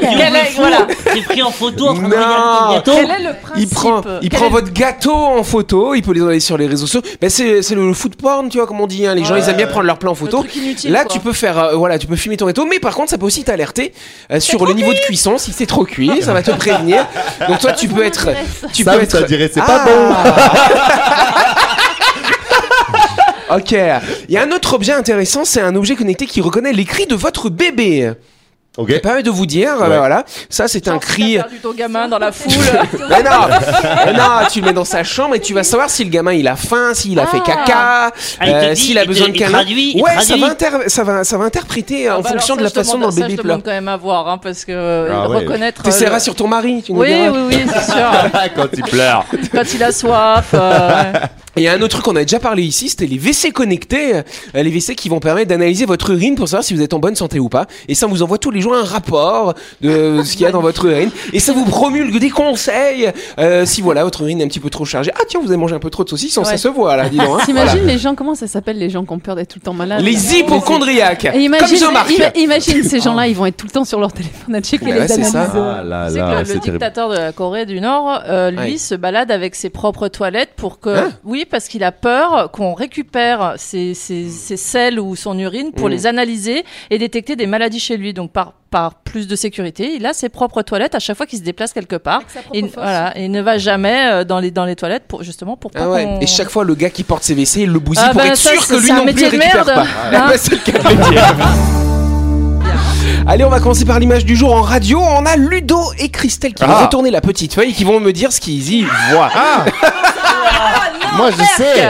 Quel 0.00 0.36
est- 0.36 0.52
voilà. 0.56 0.86
T'es 1.12 1.22
pris 1.22 1.42
en 1.42 1.50
photo 1.50 1.88
en 1.88 1.94
train 1.94 2.08
de 2.08 2.14
regarder 2.14 2.82
ton 2.84 2.92
Quel 2.96 3.06
gâteau. 3.06 3.14
est 3.20 3.22
le 3.24 3.34
principe 3.40 3.56
Il 3.56 3.68
prend, 3.68 4.02
il 4.22 4.30
prend 4.30 4.46
est- 4.46 4.50
votre 4.50 4.72
gâteau 4.72 5.14
en 5.14 5.42
photo, 5.42 5.94
il 5.94 6.02
peut 6.02 6.12
les 6.12 6.20
envoyer 6.22 6.40
sur 6.40 6.56
les 6.58 6.66
réseaux 6.66 6.86
sociaux. 6.86 7.02
Ben 7.20 7.30
c'est, 7.30 7.62
c'est 7.62 7.74
le 7.74 7.92
food 7.92 8.16
porn, 8.16 8.48
tu 8.48 8.58
vois, 8.58 8.66
comme 8.66 8.80
on 8.80 8.86
dit. 8.86 9.06
Hein. 9.14 9.20
Les 9.20 9.24
gens, 9.24 9.36
ils 9.36 9.48
aiment 9.48 9.56
bien 9.56 9.66
prendre 9.66 9.86
leur 9.86 9.98
plan 9.98 10.12
en 10.12 10.14
photo. 10.14 10.44
inutile, 10.54 10.92
Là, 10.92 11.04
quoi. 11.04 11.12
tu 11.12 11.20
peux 11.20 11.32
faire, 11.32 11.58
euh, 11.58 11.74
voilà, 11.76 11.98
tu 11.98 12.06
peux 12.06 12.16
filmer 12.16 12.36
ton 12.36 12.46
gâteau, 12.46 12.66
mais 12.66 12.78
par 12.80 12.94
contre, 12.94 13.10
ça 13.10 13.18
peut 13.18 13.26
aussi 13.26 13.44
t'alerter 13.44 13.92
euh, 14.30 14.40
sur 14.40 14.64
le 14.66 14.74
niveau 14.74 14.92
de 14.92 14.98
cuisson. 14.98 15.38
Si 15.38 15.52
c'est 15.52 15.66
trop 15.66 15.84
cuit, 15.84 16.10
ça 16.22 16.32
va 16.32 16.42
te 16.42 16.50
prévenir. 16.50 17.06
Donc 17.48 17.58
toi, 17.60 17.72
tu 17.72 17.88
peux 17.88 18.04
être, 18.04 18.28
tu 18.72 18.84
Sam, 18.84 18.96
peux 18.96 19.02
être. 19.02 19.12
ça 19.12 19.22
dirait, 19.22 19.50
c'est 19.52 19.60
Ah. 19.60 19.84
pas 19.84 19.84
Ok. 23.56 23.72
Il 24.28 24.34
y 24.34 24.36
a 24.38 24.42
un 24.42 24.50
autre 24.50 24.74
objet 24.74 24.92
intéressant, 24.92 25.44
c'est 25.44 25.60
un 25.60 25.76
objet 25.76 25.94
connecté 25.96 26.26
qui 26.26 26.40
reconnaît 26.40 26.72
les 26.72 26.84
cris 26.84 27.06
de 27.06 27.14
votre 27.14 27.50
bébé. 27.50 28.12
Ok. 28.76 28.90
Ça 28.92 28.98
permet 28.98 29.22
de 29.22 29.30
vous 29.30 29.46
dire, 29.46 29.80
euh, 29.80 29.86
voilà, 29.98 30.24
ça 30.50 30.66
c'est 30.66 30.88
un 30.88 30.98
cri. 30.98 31.34
T'as 31.36 31.42
perdu 31.44 31.58
ton 31.58 31.72
gamin 31.74 32.08
dans 32.08 32.18
la 32.18 32.32
foule. 32.32 32.52
Mais 33.08 33.22
non, 33.22 33.46
mais 34.06 34.12
non, 34.12 34.46
tu 34.50 34.60
le 34.60 34.66
mets 34.66 34.72
dans 34.72 34.84
sa 34.84 35.04
chambre 35.04 35.36
et 35.36 35.40
tu 35.40 35.54
vas 35.54 35.62
savoir 35.62 35.88
si 35.90 36.02
le 36.02 36.10
gamin 36.10 36.32
il 36.32 36.48
a 36.48 36.56
faim, 36.56 36.92
s'il 36.92 37.18
a 37.20 37.26
fait 37.26 37.38
Ah. 37.40 37.46
caca, 37.46 38.12
Ah, 38.40 38.74
dit, 38.74 38.80
s'il 38.80 38.98
a 38.98 39.04
besoin 39.04 39.28
de 39.28 39.38
câlin. 39.38 39.58
ouais, 39.64 40.20
ça 40.22 40.36
va, 40.36 40.46
inter- 40.48 40.88
ça 40.88 41.04
va, 41.04 41.22
ça 41.22 41.38
va 41.38 41.44
interpréter 41.44 42.08
Ah 42.08 42.18
en 42.18 42.22
bah 42.22 42.30
fonction 42.30 42.54
alors 42.54 42.68
de 42.70 42.74
la 42.76 42.82
façon 42.82 42.98
dont 42.98 43.06
le 43.06 43.12
ça, 43.12 43.20
bébé 43.20 43.36
je 43.36 43.42
pleure. 43.42 43.44
demande 43.44 43.64
quand 43.64 43.70
même 43.70 43.88
à 43.88 43.96
voir, 43.96 44.28
hein, 44.28 44.38
parce 44.38 44.64
que 44.64 44.72
euh, 44.72 45.08
Ah 45.12 45.28
ouais. 45.28 45.36
reconnaître. 45.36 45.82
T'essaieras 45.82 46.14
le- 46.16 46.20
sur 46.20 46.34
ton 46.34 46.48
mari, 46.48 46.82
tu 46.84 46.92
nous 46.92 47.00
Oui, 47.00 47.14
diras. 47.14 47.30
oui, 47.30 47.40
oui, 47.48 47.66
c'est 47.72 47.92
sûr. 47.92 48.10
Quand 48.56 48.68
il 48.72 48.82
pleure. 48.82 49.24
Quand 49.52 49.72
il 49.74 49.82
a 49.84 49.92
soif. 49.92 50.52
Et 51.56 51.60
il 51.60 51.64
y 51.64 51.68
a 51.68 51.72
un 51.72 51.76
autre 51.82 51.88
truc 51.90 52.04
qu'on 52.04 52.16
a 52.16 52.22
déjà 52.22 52.38
parlé 52.40 52.62
ici, 52.64 52.88
c'était 52.88 53.06
les 53.06 53.16
WC 53.18 53.52
connectés, 53.52 54.16
euh, 54.16 54.22
les 54.54 54.70
WC 54.70 54.94
qui 54.96 55.08
vont 55.08 55.20
permettre 55.20 55.48
d'analyser 55.48 55.84
votre 55.84 56.10
urine 56.10 56.34
pour 56.34 56.48
savoir 56.48 56.64
si 56.64 56.74
vous 56.74 56.82
êtes 56.82 56.94
en 56.94 56.98
bonne 56.98 57.14
santé 57.16 57.38
ou 57.38 57.48
pas. 57.48 57.66
Et 57.88 57.94
ça, 57.94 58.06
on 58.06 58.10
vous 58.10 58.22
envoie 58.22 58.38
tous 58.38 58.50
les 58.50 58.60
jours 58.60 58.74
un 58.74 58.82
rapport 58.84 59.54
de 59.80 60.22
ce 60.24 60.32
qu'il 60.32 60.42
y 60.42 60.46
a 60.46 60.50
dans 60.52 60.60
votre 60.60 60.84
urine. 60.86 61.10
Et 61.32 61.38
ça 61.40 61.52
vous 61.52 61.64
promulgue 61.64 62.18
des 62.18 62.30
conseils. 62.30 63.10
euh, 63.38 63.64
si 63.66 63.82
voilà, 63.82 64.04
votre 64.04 64.22
urine 64.22 64.40
est 64.40 64.44
un 64.44 64.48
petit 64.48 64.60
peu 64.60 64.70
trop 64.70 64.84
chargée. 64.84 65.10
Ah 65.14 65.22
tiens, 65.28 65.40
vous 65.40 65.48
avez 65.48 65.56
mangé 65.56 65.74
un 65.74 65.78
peu 65.78 65.90
trop 65.90 66.04
de 66.04 66.08
saucisson, 66.08 66.44
ça 66.44 66.52
Ouais. 66.52 66.56
se 66.58 66.68
voit 66.68 66.96
là, 66.96 67.08
dis 67.08 67.16
donc. 67.18 67.40
hein. 67.40 67.42
T'imagines 67.46 67.86
les 67.86 67.98
gens, 67.98 68.14
comment 68.14 68.34
ça 68.34 68.46
s'appelle 68.46 68.78
les 68.78 68.90
gens 68.90 69.04
qui 69.04 69.12
ont 69.12 69.18
peur 69.18 69.36
d'être 69.36 69.48
tout 69.52 69.58
le 69.60 69.64
temps 69.64 69.74
malades 69.74 70.00
Les 70.02 70.36
hypochondriaques. 70.36 71.24
Et 71.26 71.30
Comme 71.32 71.40
imagine, 71.40 71.76
Jean-Marc. 71.78 72.10
ima- 72.10 72.36
imagine 72.36 72.82
ces 72.82 73.00
gens-là, 73.00 73.26
ils 73.28 73.36
vont 73.36 73.46
être 73.46 73.56
tout 73.56 73.66
le 73.66 73.72
temps 73.72 73.84
sur 73.84 74.00
leur 74.00 74.12
téléphone 74.12 74.54
à 74.54 74.60
checker 74.60 74.86
Ouais, 74.86 75.00
les 75.00 75.08
c'est 75.08 75.22
ça. 75.24 75.42
analyses. 75.42 75.54
Ah 75.56 75.82
là 75.84 76.08
que 76.10 76.38
le, 76.40 76.44
terrible. 76.46 76.70
dictateur 76.72 77.08
de 77.10 77.16
la 77.16 77.32
Corée 77.32 77.66
du 77.66 77.80
Nord, 77.80 78.20
euh, 78.28 78.50
lui, 78.50 78.72
Ouais. 78.72 78.78
se 78.78 78.94
balade 78.94 79.30
avec 79.30 79.54
ses 79.54 79.70
propres 79.70 80.08
toilettes 80.08 80.50
pour 80.56 80.80
que. 80.80 80.90
Hein 80.90 81.10
oui, 81.24 81.43
parce 81.44 81.68
qu'il 81.68 81.84
a 81.84 81.92
peur 81.92 82.50
qu'on 82.52 82.74
récupère 82.74 83.54
ses, 83.56 83.94
ses, 83.94 84.28
ses 84.28 84.56
selles 84.56 84.98
ou 85.00 85.16
son 85.16 85.38
urine 85.38 85.72
pour 85.72 85.88
Mm. 85.88 85.90
les 85.92 86.06
analyser 86.06 86.64
et 86.90 86.98
détecter 86.98 87.36
des 87.36 87.46
maladies 87.46 87.80
chez 87.80 87.96
lui. 87.96 88.12
Donc, 88.14 88.32
par, 88.32 88.52
par 88.70 88.94
plus 88.94 89.26
de 89.28 89.36
sécurité, 89.36 89.94
il 89.96 90.04
a 90.06 90.12
ses 90.12 90.28
propres 90.28 90.62
toilettes 90.62 90.94
à 90.94 90.98
chaque 90.98 91.16
fois 91.16 91.26
qu'il 91.26 91.38
se 91.38 91.44
déplace 91.44 91.72
quelque 91.72 91.96
part. 91.96 92.22
Et, 92.52 92.62
voilà, 92.62 93.16
et 93.18 93.24
il 93.26 93.30
ne 93.30 93.40
va 93.42 93.58
jamais 93.58 94.08
euh, 94.10 94.24
dans, 94.24 94.40
les, 94.40 94.50
dans 94.50 94.64
les 94.64 94.76
toilettes 94.76 95.04
pour, 95.06 95.22
justement 95.22 95.56
pour 95.56 95.70
pas 95.70 95.80
Ah 95.84 95.90
ouais. 95.90 96.04
qu'on- 96.04 96.20
Et 96.20 96.26
chaque 96.26 96.50
fois, 96.50 96.64
le 96.64 96.74
gars 96.74 96.90
qui 96.90 97.04
porte 97.04 97.22
ses 97.22 97.34
WC, 97.34 97.62
il 97.62 97.70
le 97.70 97.78
bousille 97.78 98.02
Ah 98.06 98.10
pour 98.12 98.20
bah 98.22 98.28
être 98.28 98.36
ça, 98.36 98.50
sûr 98.50 98.66
que 98.66 98.74
lui 98.82 98.90
non 98.92 99.04
plus 99.04 99.24
récupère 99.24 99.64
merde. 99.64 99.74
pas. 99.74 99.82
Hein 100.12 100.30
Bah. 100.30 101.46
Allez, 103.26 103.42
on 103.44 103.48
va 103.48 103.58
commencer 103.58 103.84
par 103.86 103.98
l'image 103.98 104.24
du 104.26 104.36
jour 104.36 104.54
en 104.54 104.60
radio. 104.60 105.00
On 105.00 105.24
a 105.24 105.36
Ludo 105.36 105.80
et 105.98 106.10
Christelle 106.10 106.52
qui 106.52 106.62
vont 106.64 106.72
Ah. 106.76 106.84
retourner 106.84 107.10
la 107.10 107.20
petite 107.22 107.54
feuille 107.54 107.70
et 107.70 107.72
qui 107.72 107.84
vont 107.84 107.98
me 108.00 108.12
dire 108.12 108.32
ce 108.32 108.40
qu'ils 108.40 108.70
y 108.72 108.82
voient. 109.10 109.30
Ah 109.34 109.64
Moi 111.16 111.30
je 111.30 111.36
sais 111.62 111.88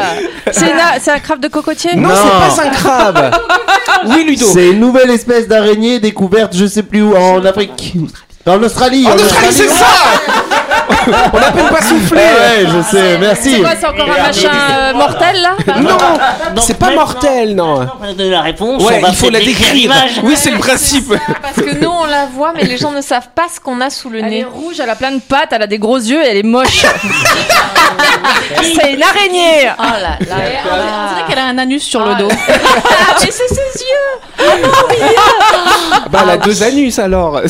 C'est 0.52 0.66
une- 0.70 1.00
c'est 1.00 1.10
un 1.10 1.18
crabe 1.18 1.40
de 1.40 1.48
cocotier 1.48 1.94
Non, 1.96 2.08
Non. 2.08 2.14
c'est 2.14 2.62
pas 2.62 2.68
un 2.68 2.70
crabe. 2.70 3.34
oui, 4.06 4.24
Ludo. 4.26 4.46
C'est 4.52 4.70
une 4.70 4.80
nouvelle 4.80 5.10
espèce 5.10 5.48
d'araignée 5.48 6.00
découverte 6.00 6.54
je 6.56 6.66
sais 6.66 6.82
plus 6.82 7.02
où, 7.02 7.16
en 7.16 7.44
Afrique. 7.44 7.94
En 8.46 8.62
Australie 8.62 9.06
En 9.06 9.14
Australie, 9.14 9.52
c'est 9.52 9.68
ça 9.68 9.86
On 11.32 11.38
n'a 11.40 11.50
même 11.52 11.68
pas 11.68 11.82
soufflé. 11.82 12.18
Ouais, 12.18 12.66
je 12.66 12.82
sais, 12.82 13.18
merci. 13.18 13.54
C'est 13.56 13.60
quoi, 13.60 13.70
c'est 13.78 13.86
encore 13.86 14.08
un 14.10 14.22
machin 14.22 14.50
euh, 14.78 14.92
mortel 14.94 15.36
là 15.42 15.56
Non, 15.80 16.60
c'est 16.62 16.78
pas 16.78 16.90
mortel, 16.90 17.54
non. 17.54 17.86
Donné 18.16 18.30
la 18.30 18.40
réponse, 18.42 18.82
Ouais, 18.82 18.96
on 18.98 19.02
va 19.02 19.08
il 19.08 19.14
faut 19.16 19.30
la 19.30 19.40
décrire. 19.40 19.92
Oui, 20.22 20.34
c'est 20.36 20.50
le 20.50 20.58
principe. 20.58 21.12
Parce 21.42 21.56
que 21.56 21.74
nous 21.82 21.90
on 21.90 22.04
la 22.06 22.26
voit, 22.26 22.52
mais 22.54 22.64
les 22.64 22.76
gens 22.76 22.90
ne 22.92 23.00
savent 23.00 23.28
pas 23.34 23.46
ce 23.54 23.60
qu'on 23.60 23.80
a 23.80 23.90
sous 23.90 24.10
le 24.10 24.18
Elle 24.20 24.26
est 24.26 24.30
nez. 24.30 24.44
rouge, 24.44 24.80
elle 24.80 24.90
a 24.90 24.96
plein 24.96 25.12
de 25.12 25.20
pattes, 25.20 25.48
elle 25.52 25.62
a 25.62 25.66
des 25.66 25.78
gros 25.78 25.96
yeux 25.98 26.22
et 26.22 26.28
elle 26.28 26.36
est 26.38 26.42
moche. 26.42 26.84
c'est 28.62 28.92
une 28.92 29.02
araignée. 29.02 29.70
Oh 29.78 29.82
là 29.82 30.18
là. 30.26 30.36
On 30.64 31.14
dirait 31.14 31.28
qu'elle 31.28 31.38
a 31.38 31.44
un 31.46 31.58
anus 31.58 31.82
sur 31.82 32.04
le 32.04 32.14
dos. 32.16 32.28
Ah, 32.30 32.52
mais 33.20 33.30
c'est 33.30 33.48
ses 33.48 33.54
yeux 33.54 34.44
Bah, 36.10 36.20
elle 36.24 36.30
a 36.30 36.36
deux 36.38 36.62
anus 36.62 36.98
alors. 36.98 37.40
Et, 37.40 37.42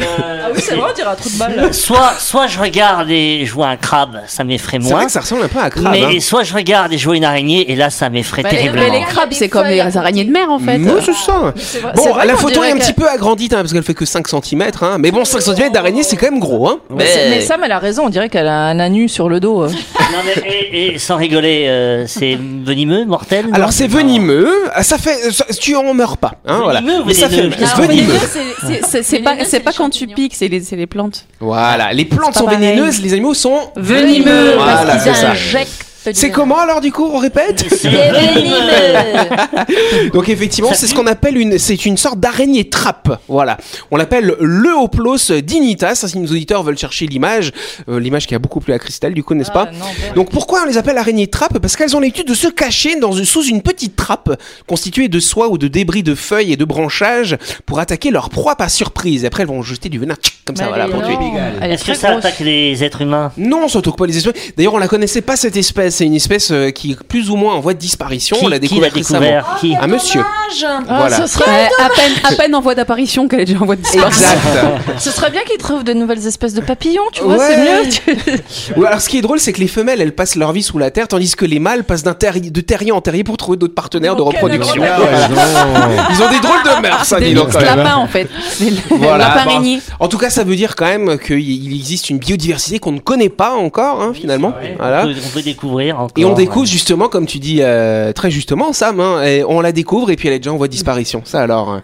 euh, 0.00 0.48
oui, 0.54 0.62
c'est 0.64 0.74
vrai, 0.74 0.90
on 0.90 0.94
dirait 0.94 1.10
un 1.10 1.14
trou 1.14 1.28
de 1.28 1.38
balle. 1.38 1.74
Soit, 1.74 2.14
soit 2.18 2.39
je 2.46 2.58
regarde 2.58 3.10
et 3.10 3.44
je 3.46 3.52
vois 3.52 3.68
un 3.68 3.76
crabe, 3.76 4.20
ça 4.26 4.44
m'effraie 4.44 4.78
C'est 4.80 4.84
vrai 4.88 4.94
moins. 4.94 5.06
que 5.06 5.12
ça 5.12 5.20
ressemble 5.20 5.42
un 5.44 5.48
peu 5.48 5.58
à 5.58 5.64
un 5.64 5.70
crabe. 5.70 5.92
Mais 5.92 6.04
hein. 6.04 6.20
soit 6.20 6.42
je 6.42 6.54
regarde 6.54 6.92
et 6.92 6.98
je 6.98 7.04
vois 7.04 7.16
une 7.16 7.24
araignée 7.24 7.70
et 7.70 7.76
là 7.76 7.90
ça 7.90 8.08
m'effraie 8.10 8.42
les- 8.42 8.48
terriblement. 8.48 8.84
mais 8.92 8.98
les 9.00 9.04
crabes, 9.04 9.28
c'est 9.32 9.48
comme 9.48 9.66
les 9.66 9.96
araignées 9.96 10.24
de 10.24 10.30
mer 10.32 10.50
en 10.50 10.58
fait. 10.58 10.78
Non, 10.78 10.94
c'est 11.00 11.12
ça. 11.14 11.52
C'est 11.56 11.78
vrai- 11.80 11.92
Bon, 11.94 12.14
la 12.16 12.36
photo 12.36 12.62
est 12.64 12.70
un 12.70 12.74
que- 12.74 12.80
petit 12.80 12.92
peu 12.92 13.08
agrandie, 13.08 13.46
hein, 13.52 13.56
parce 13.60 13.72
qu'elle 13.72 13.82
fait 13.82 13.94
que 13.94 14.04
5 14.04 14.26
cm. 14.28 14.70
Hein. 14.82 14.96
Mais 14.98 15.10
bon, 15.10 15.24
5 15.24 15.40
cm 15.40 15.72
d'araignée, 15.72 16.02
c'est 16.02 16.16
quand 16.16 16.30
même 16.30 16.40
gros. 16.40 16.68
Hein. 16.68 16.78
Mais, 16.90 17.04
mais 17.30 17.40
Sam, 17.40 17.60
elle 17.64 17.72
a 17.72 17.78
raison, 17.78 18.04
on 18.06 18.08
dirait 18.10 18.28
qu'elle 18.28 18.48
a 18.48 18.66
un 18.66 18.78
anus 18.78 19.12
sur 19.12 19.28
le 19.28 19.40
dos. 19.40 19.66
euh. 20.10 20.16
Non, 20.16 20.22
mais, 20.24 20.50
et, 20.72 20.94
et 20.94 20.98
sans 20.98 21.16
rigoler, 21.16 21.66
euh, 21.68 22.06
c'est 22.06 22.36
venimeux, 22.36 23.04
mortel 23.04 23.46
non 23.46 23.54
Alors 23.54 23.72
c'est 23.72 23.86
venimeux, 23.86 24.48
ah, 24.74 24.82
ça 24.82 24.98
fait, 24.98 25.30
ça- 25.32 25.46
tu 25.58 25.76
en 25.76 25.94
meurs 25.94 26.16
pas, 26.18 26.34
hein, 26.46 26.60
voilà. 26.62 26.80
Venimeux 26.80 27.04
Mais 27.06 27.14
ça 27.14 27.28
fait 27.28 27.40
Alors, 27.40 27.76
venimeux. 27.76 28.06
venimeux, 28.06 28.82
c'est- 29.02 29.18
pas, 29.20 29.36
c'est 29.44 29.60
pas 29.60 29.72
quand 29.72 29.90
tu 29.90 30.06
piques, 30.06 30.34
c'est 30.36 30.48
les, 30.48 30.60
c'est 30.60 30.76
les 30.76 30.86
plantes. 30.86 31.26
Voilà, 31.40 31.92
les 31.92 32.04
plantes 32.04 32.34
sont 32.36 32.44
pareil. 32.44 32.58
vénéneuses, 32.60 33.00
les 33.02 33.12
animaux 33.12 33.34
sont 33.34 33.58
Venimeux. 33.76 34.54
Voilà, 34.56 34.82
Parce 34.86 35.04
c'est 35.04 35.10
qu'ils 35.10 35.18
ça. 35.18 35.30
injectent 35.30 35.86
C'est 36.02 36.30
comment 36.30 36.58
alors 36.58 36.80
du 36.80 36.92
coup 36.92 37.08
On 37.12 37.18
répète 37.18 37.64
C'est 37.70 37.90
Donc 40.12 40.28
effectivement, 40.28 40.72
c'est 40.74 40.86
ce 40.86 40.94
qu'on 40.94 41.06
appelle 41.06 41.36
une, 41.36 41.58
c'est 41.58 41.86
une 41.86 41.96
sorte 41.96 42.20
d'araignée 42.20 42.68
trappe. 42.68 43.20
Voilà, 43.28 43.56
on 43.90 43.96
l'appelle 43.96 44.34
le 44.40 44.70
Hoplos 44.74 45.32
dignitas. 45.42 45.94
Si 46.06 46.18
nos 46.18 46.28
auditeurs 46.28 46.62
veulent 46.62 46.78
chercher 46.78 47.06
l'image, 47.06 47.52
euh, 47.88 48.00
l'image 48.00 48.26
qui 48.26 48.34
a 48.34 48.38
beaucoup 48.38 48.60
plu 48.60 48.72
à 48.72 48.78
Christelle, 48.78 49.14
du 49.14 49.22
coup, 49.22 49.34
n'est-ce 49.34 49.50
pas 49.52 49.68
Ah, 49.70 49.76
non, 49.76 49.84
ben- 50.00 50.14
Donc 50.14 50.30
pourquoi 50.30 50.62
on 50.62 50.66
les 50.66 50.78
appelle 50.78 50.98
araignées 50.98 51.26
trappes? 51.26 51.58
Parce 51.58 51.76
qu'elles 51.76 51.96
ont 51.96 52.00
l'habitude 52.00 52.28
de 52.28 52.34
se 52.34 52.48
cacher 52.48 52.96
dans, 52.96 53.12
sous 53.24 53.44
une 53.44 53.62
petite 53.62 53.96
trappe 53.96 54.40
constituée 54.66 55.08
de 55.08 55.20
soie 55.20 55.48
ou 55.48 55.58
de 55.58 55.68
débris 55.68 56.02
de 56.02 56.14
feuilles 56.14 56.52
et 56.52 56.56
de 56.56 56.64
branchages 56.64 57.36
pour 57.66 57.78
attaquer 57.78 58.10
leur 58.10 58.30
proie 58.30 58.56
par 58.56 58.70
surprise. 58.70 59.24
Après, 59.24 59.42
elles 59.42 59.48
vont 59.48 59.62
jeter 59.62 59.88
du 59.88 59.98
venin 59.98 60.14
comme 60.46 60.56
ça, 60.56 60.64
Mais 60.64 60.68
voilà, 60.70 60.88
pour 60.88 61.02
tuer. 61.02 61.16
Est-ce 61.62 61.84
que 61.84 61.94
ça 61.94 62.10
grosse. 62.12 62.24
attaque 62.24 62.40
les 62.40 62.82
êtres 62.82 63.02
humains? 63.02 63.30
Non, 63.36 63.68
ça 63.68 63.80
toque 63.82 63.96
pas 63.96 64.06
les 64.06 64.16
espèces. 64.16 64.34
D'ailleurs, 64.56 64.74
on 64.74 64.78
la 64.78 64.88
connaissait 64.88 65.20
pas 65.20 65.36
cette 65.36 65.56
espèce. 65.56 65.96
C'est 65.96 66.06
une 66.06 66.14
espèce 66.14 66.50
euh, 66.50 66.70
qui 66.70 66.92
est 66.92 67.02
plus 67.02 67.30
ou 67.30 67.36
moins 67.36 67.54
en 67.54 67.60
voie 67.60 67.74
de 67.74 67.78
disparition. 67.78 68.36
Qui, 68.36 68.44
on 68.46 68.48
l'a 68.48 68.56
qui 68.58 68.62
découvert 68.68 68.88
l'a 68.90 68.94
récemment. 68.94 69.20
découvert 69.20 69.56
Qui? 69.60 69.76
Un 69.76 69.86
monsieur. 69.86 70.22
Ah, 70.24 70.96
Voilà. 70.98 71.16
ce, 71.20 71.26
serait, 71.26 71.66
à, 71.78 71.88
peine, 71.90 72.12
à 72.24 72.32
peine 72.34 72.54
en 72.54 72.60
voie 72.60 72.74
d'apparition 72.74 73.28
qu'elle 73.28 73.40
est 73.40 73.44
déjà 73.44 73.60
en 73.60 73.66
voie 73.66 73.76
de 73.76 73.82
disparition. 73.82 74.26
Exact. 74.26 74.98
ce 74.98 75.10
serait 75.10 75.30
bien 75.30 75.42
qu'ils 75.42 75.58
trouvent 75.58 75.84
de 75.84 75.92
nouvelles 75.92 76.26
espèces 76.26 76.54
de 76.54 76.60
papillons, 76.60 77.02
tu 77.12 77.22
vois, 77.22 77.36
Ouais. 77.36 77.46
c'est 77.48 78.16
mieux. 78.16 78.32
tu- 78.34 78.72
Ouais, 78.80 78.86
alors, 78.88 79.00
ce 79.00 79.08
qui 79.08 79.18
est 79.18 79.22
drôle, 79.22 79.38
c'est 79.40 79.52
que 79.52 79.60
les 79.60 79.68
femelles, 79.68 80.00
elles 80.00 80.14
passent 80.14 80.36
leur 80.36 80.52
vie 80.52 80.62
sous 80.62 80.78
la 80.78 80.90
terre, 80.90 81.06
tandis 81.06 81.34
que 81.36 81.44
les 81.44 81.58
mâles 81.60 81.84
passent 81.84 82.02
d'un 82.02 82.14
terri- 82.14 82.50
de 82.50 82.60
terrier 82.60 82.92
en 82.92 83.00
terrier 83.00 83.24
pour 83.24 83.36
trouver 83.36 83.56
d'autres 83.58 83.74
partenaires 83.74 84.16
de 84.16 84.22
reproduction. 84.22 84.82
Ils 84.82 86.22
ont 86.22 86.30
des 86.30 86.40
drôles 86.40 86.62
de 86.64 86.82
mœurs, 86.82 87.04
ça, 87.04 87.20
Des 87.20 87.34
donc. 87.34 87.46
mixtes 87.46 87.58
quand 87.60 87.64
même. 87.76 87.78
lapins 87.84 87.96
en 87.96 88.06
fait. 88.06 88.28
Des 88.58 88.72
Voilà, 88.90 89.28
lapins 89.28 89.40
araignées. 89.50 89.80
En 89.98 90.08
tout 90.08 90.18
cas, 90.18 90.29
ça 90.30 90.44
veut 90.44 90.56
dire 90.56 90.76
quand 90.76 90.86
même 90.86 91.18
qu'il 91.18 91.40
il 91.40 91.74
existe 91.74 92.08
une 92.10 92.18
biodiversité 92.18 92.78
qu'on 92.78 92.92
ne 92.92 92.98
connaît 93.00 93.28
pas 93.28 93.54
encore, 93.54 94.00
hein, 94.00 94.12
finalement. 94.14 94.52
Voilà. 94.78 95.02
on, 95.04 95.08
peut, 95.08 95.20
on 95.26 95.28
peut 95.30 95.42
découvrir 95.42 95.96
encore. 96.00 96.12
Et 96.16 96.24
on 96.24 96.32
découvre 96.34 96.66
justement, 96.66 97.08
comme 97.08 97.26
tu 97.26 97.38
dis 97.38 97.58
euh, 97.60 98.12
très 98.12 98.30
justement, 98.30 98.72
Sam, 98.72 99.00
hein, 99.00 99.22
et 99.24 99.44
on 99.44 99.60
la 99.60 99.72
découvre 99.72 100.10
et 100.10 100.16
puis 100.16 100.28
elle 100.28 100.34
est 100.34 100.38
déjà 100.38 100.52
en 100.52 100.56
voie 100.56 100.68
de 100.68 100.72
disparition. 100.72 101.22
Ça 101.24 101.40
alors. 101.42 101.68
hein. 101.70 101.82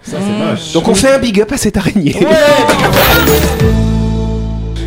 Donc 0.75 0.89
on 0.89 0.95
fait 0.95 1.11
un 1.13 1.19
big 1.19 1.41
up 1.41 1.53
à 1.53 1.57
cette 1.57 1.77
araignée. 1.77 2.15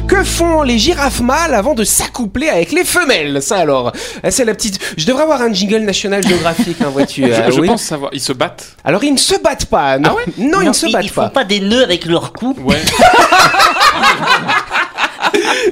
Que 0.10 0.24
font 0.24 0.64
les 0.64 0.80
girafes 0.80 1.20
mâles 1.22 1.54
avant 1.54 1.76
de 1.76 1.84
s'accoupler 1.84 2.50
avec 2.50 2.72
les 2.72 2.84
femelles 2.84 3.42
Ça 3.44 3.58
alors, 3.58 3.92
Ah, 4.24 4.32
c'est 4.32 4.44
la 4.44 4.56
petite. 4.56 4.80
Je 4.98 5.06
devrais 5.06 5.22
avoir 5.24 5.42
un 5.44 5.54
jingle 5.54 5.82
national 5.84 6.26
géographique, 6.28 6.78
hein, 6.82 6.90
vois-tu 6.92 7.22
Je, 7.28 7.32
euh, 7.32 7.52
je 7.52 7.60
oui. 7.62 7.68
pense 7.68 7.84
savoir. 7.84 8.10
Ils 8.14 8.20
se 8.20 8.34
battent. 8.34 8.76
Alors 8.84 9.04
ils 9.04 9.14
ne 9.14 9.18
se 9.20 9.40
battent 9.40 9.66
pas. 9.68 10.00
Non, 10.00 10.16
non, 10.40 10.62
ils 10.62 10.70
ne 10.70 10.74
se 10.74 10.88
ils, 10.88 10.92
battent 10.94 11.06
ils 11.06 11.10
font 11.10 11.22
pas. 11.22 11.30
pas 11.30 11.44
des 11.44 11.60
nœuds 11.60 11.84
avec 11.84 12.06
leur 12.06 12.34
cou. 12.34 12.56
Ouais. 12.64 12.82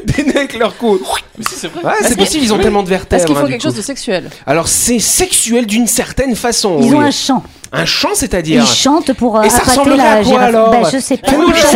Des 0.06 0.24
nœuds 0.24 0.38
avec 0.38 0.58
leur 0.58 0.78
cou. 0.78 1.00
Mais 1.38 1.44
si, 1.50 1.56
c'est 1.56 1.68
vrai. 1.68 1.84
Ouais, 1.84 1.94
c'est 2.02 2.18
possible. 2.18 2.44
Ils 2.44 2.54
ont 2.54 2.60
tellement 2.60 2.84
de 2.84 2.90
vertèbres. 2.90 3.16
Est-ce 3.16 3.26
qu'il 3.28 3.36
hein, 3.36 3.40
faut 3.40 3.46
du 3.48 3.54
quelque 3.54 3.64
chose 3.64 3.76
de 3.76 3.82
sexuel 3.82 4.30
Alors 4.46 4.68
c'est 4.68 5.00
sexuel 5.00 5.66
d'une 5.66 5.88
certaine 5.88 6.36
façon. 6.36 6.78
Ils 6.82 6.90
oui. 6.92 6.96
ont 6.96 7.02
un 7.02 7.12
chant. 7.12 7.44
Un 7.72 7.86
chant, 7.86 8.10
c'est-à-dire. 8.14 8.64
Ils 8.64 8.68
chantent 8.68 9.14
pour 9.14 9.38
euh, 9.38 9.44
Et 9.44 9.50
ça 9.50 9.60
ressemblerait 9.60 9.98
la 9.98 10.12
à 10.12 10.16
quoi, 10.18 10.24
girafe. 10.24 10.44
alors 10.48 10.70
Bah, 10.72 10.90
je 10.92 11.00
sais 11.00 11.18
pas. 11.18 11.30
Fais-nous 11.30 11.48
le 11.48 11.56
chant 11.56 11.68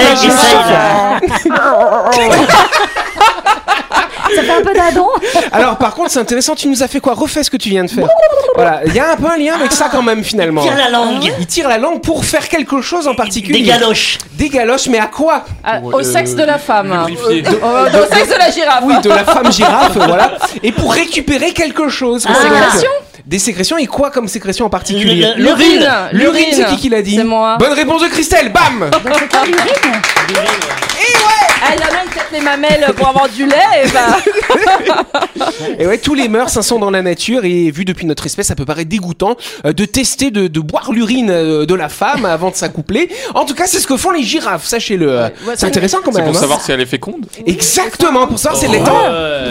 Ça 4.33 4.43
fait 4.43 4.51
un 4.51 4.61
peu 4.61 4.73
d'adon. 4.73 5.07
Alors 5.51 5.77
par 5.77 5.93
contre, 5.93 6.11
c'est 6.11 6.19
intéressant. 6.19 6.55
Tu 6.55 6.67
nous 6.69 6.83
as 6.83 6.87
fait 6.87 6.99
quoi? 7.01 7.13
Refais 7.13 7.43
ce 7.43 7.49
que 7.49 7.57
tu 7.57 7.69
viens 7.69 7.83
de 7.83 7.89
faire. 7.89 8.07
Voilà, 8.55 8.81
il 8.85 8.93
y 8.93 8.99
a 8.99 9.11
un 9.11 9.15
peu 9.15 9.27
un 9.27 9.37
lien 9.37 9.55
avec 9.55 9.71
ça 9.73 9.89
quand 9.91 10.01
même 10.01 10.23
finalement. 10.23 10.61
Tire 10.61 10.77
la 10.77 10.89
langue. 10.89 11.33
Il 11.39 11.45
tire 11.47 11.67
la 11.67 11.77
langue 11.77 12.01
pour 12.01 12.23
faire 12.23 12.47
quelque 12.47 12.81
chose 12.81 13.07
en 13.07 13.15
particulier. 13.15 13.59
Des 13.59 13.65
galoches. 13.65 14.19
Des 14.33 14.49
galoches, 14.49 14.87
mais 14.87 14.99
à 14.99 15.07
quoi? 15.07 15.43
Ah, 15.63 15.79
Au 15.83 16.01
sexe 16.03 16.33
de 16.35 16.43
la 16.43 16.57
femme. 16.57 17.05
Lubrifié. 17.07 17.43
Au, 17.61 17.87
au 17.97 18.13
sexe 18.15 18.29
de 18.29 18.37
la 18.37 18.51
girafe. 18.51 18.83
Oui, 18.83 18.93
de 19.01 19.09
la 19.09 19.25
femme 19.25 19.51
girafe, 19.51 19.93
voilà. 19.95 20.33
Et 20.63 20.71
pour 20.71 20.93
récupérer 20.93 21.51
quelque 21.51 21.89
chose. 21.89 22.25
Des 22.25 22.33
sécrétions 22.33 22.91
Des 23.25 23.39
sécrétions 23.39 23.77
et 23.77 23.87
quoi 23.87 24.11
comme 24.11 24.27
sécrétion 24.29 24.65
en 24.65 24.69
particulier? 24.69 25.27
Le- 25.35 25.43
le- 25.43 25.43
L'urine. 25.49 25.89
L'urine, 26.13 26.45
c'est 26.53 26.65
qui 26.67 26.77
qui 26.77 26.89
l'a 26.89 27.01
dit? 27.01 27.17
C'est 27.17 27.23
moi. 27.25 27.57
Bonne 27.59 27.73
réponse 27.73 28.01
de 28.03 28.07
Christelle, 28.07 28.51
bam 28.53 28.89
Ah, 28.93 28.97
il 29.45 29.55
y 31.01 31.83
en 31.83 31.97
a, 31.97 32.03
ils 32.05 32.09
têtent 32.11 32.31
les 32.33 32.41
mamelles 32.41 32.93
pour 32.95 33.07
avoir 33.07 33.29
du 33.29 33.45
lait. 33.45 33.55
Et 33.83 33.87
bah... 33.89 34.17
Et 35.79 35.87
ouais, 35.87 35.97
tous 35.97 36.13
les 36.13 36.27
mœurs 36.27 36.55
hein, 36.57 36.61
sont 36.61 36.79
dans 36.79 36.91
la 36.91 37.01
nature 37.01 37.45
et 37.45 37.71
vu 37.71 37.85
depuis 37.85 38.05
notre 38.05 38.25
espèce, 38.25 38.47
ça 38.47 38.55
peut 38.55 38.65
paraître 38.65 38.89
dégoûtant 38.89 39.35
euh, 39.65 39.73
de 39.73 39.85
tester 39.85 40.31
de, 40.31 40.47
de 40.47 40.59
boire 40.59 40.91
l'urine 40.91 41.29
euh, 41.29 41.65
de 41.65 41.73
la 41.75 41.89
femme 41.89 42.25
avant 42.25 42.49
de 42.51 42.55
s'accoupler. 42.55 43.09
En 43.35 43.45
tout 43.45 43.53
cas, 43.53 43.65
c'est 43.67 43.79
ce 43.79 43.87
que 43.87 43.97
font 43.97 44.11
les 44.11 44.23
girafes, 44.23 44.65
sachez-le. 44.65 45.07
ouais, 45.17 45.33
c'est 45.51 45.59
c'est- 45.59 45.65
intéressant 45.65 45.99
quand 46.03 46.11
C'est 46.11 46.19
même. 46.21 46.27
pour 46.29 46.37
hein. 46.37 46.41
savoir 46.41 46.61
si 46.61 46.71
elle 46.71 46.81
est 46.81 46.85
féconde. 46.85 47.25
Exactement, 47.45 48.27
pour 48.27 48.39
savoir 48.39 48.59
si 48.59 48.65
elle 48.67 48.75
est 48.75 48.83
temps. 48.83 49.01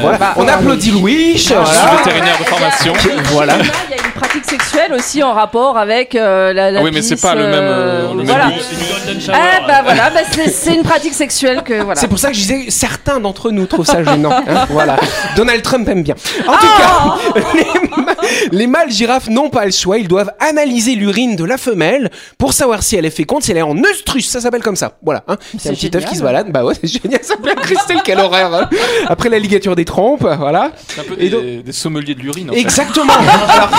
Voilà. 0.00 0.18
Bah, 0.18 0.34
On 0.36 0.46
applaudit 0.48 0.90
Louis. 0.92 1.32
Je 1.34 1.38
suis 1.42 1.54
Voilà. 1.54 1.96
vétérinaire 1.96 2.38
de 2.38 2.44
formation. 2.44 2.92
Voilà. 3.32 3.56
Il 3.58 3.96
y 3.96 3.98
a 4.00 4.04
une 4.04 4.12
pratique 4.12 4.44
sexuelle 4.44 4.69
aussi 4.94 5.22
en 5.22 5.32
rapport 5.32 5.76
avec 5.78 6.14
euh, 6.14 6.52
la, 6.52 6.70
la 6.70 6.80
Ah 6.80 6.82
oui, 6.82 6.90
mais 6.92 7.02
c'est 7.02 7.20
pas 7.20 7.34
le 7.34 7.42
même, 7.44 7.52
euh, 7.54 8.08
le 8.10 8.16
même 8.18 8.26
voilà. 8.26 8.46
but. 8.48 9.30
Ah 9.32 9.60
bah 9.66 9.80
voilà, 9.84 10.10
bah, 10.10 10.20
c'est 10.30 10.48
c'est 10.50 10.74
une 10.74 10.82
pratique 10.82 11.14
sexuelle 11.14 11.62
que 11.62 11.82
voilà. 11.82 12.00
C'est 12.00 12.08
pour 12.08 12.18
ça 12.18 12.28
que 12.28 12.34
je 12.34 12.40
disais 12.40 12.66
certains 12.70 13.20
d'entre 13.20 13.50
nous 13.50 13.66
trouvent 13.66 13.86
ça 13.86 14.02
gênant. 14.04 14.30
hein, 14.32 14.66
voilà. 14.70 14.96
Donald 15.36 15.62
Trump 15.62 15.88
aime 15.88 16.02
bien. 16.02 16.14
En 16.46 16.52
Oh 16.52 16.56
tout 16.60 17.34
cas, 17.34 17.40
les, 17.54 18.02
ma- 18.04 18.14
les 18.52 18.66
mâles 18.66 18.90
girafes 18.90 19.28
n'ont 19.28 19.50
pas 19.50 19.64
le 19.64 19.70
choix. 19.72 19.98
Ils 19.98 20.08
doivent 20.08 20.32
analyser 20.40 20.94
l'urine 20.94 21.36
de 21.36 21.44
la 21.44 21.58
femelle 21.58 22.10
pour 22.38 22.52
savoir 22.52 22.82
si 22.82 22.96
elle 22.96 23.04
est 23.06 23.10
féconde, 23.10 23.42
si 23.42 23.50
elle 23.52 23.58
est 23.58 23.62
en 23.62 23.76
œstrus. 23.84 24.28
Ça 24.28 24.40
s'appelle 24.40 24.62
comme 24.62 24.76
ça. 24.76 24.92
Voilà. 25.02 25.22
Hein. 25.28 25.36
C'est 25.58 25.70
un 25.70 25.74
C'est 25.74 25.76
petit 25.76 25.86
œuf 25.88 25.92
génial. 26.02 26.08
qui 26.10 26.16
se 26.16 26.22
balade. 26.22 26.52
Bah 26.52 26.64
ouais, 26.64 26.74
c'est 26.80 26.86
génial. 26.88 27.20
Ça 27.22 27.34
s'appelle 27.34 27.54
Christelle. 27.56 27.98
Quelle 28.04 28.20
horreur. 28.20 28.54
hein. 28.54 28.68
Après 29.08 29.28
la 29.28 29.38
ligature 29.38 29.76
des 29.76 29.84
trompes. 29.84 30.26
Voilà. 30.38 30.70
C'est 30.88 31.00
un 31.00 31.04
peu 31.04 31.14
Et 31.14 31.28
des, 31.28 31.30
donc- 31.30 31.64
des 31.64 31.72
sommeliers 31.72 32.14
de 32.14 32.20
l'urine. 32.20 32.50
en 32.50 32.52
fait. 32.52 32.60
Exactement. 32.60 33.12
Alors, 33.48 33.70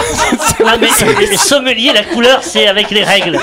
mais 0.80 0.88
les 1.20 1.38
sommeliers, 1.38 1.92
la 1.94 2.04
couleur, 2.04 2.44
c'est 2.44 2.68
avec 2.68 2.92
les 2.92 3.04
règles. 3.04 3.40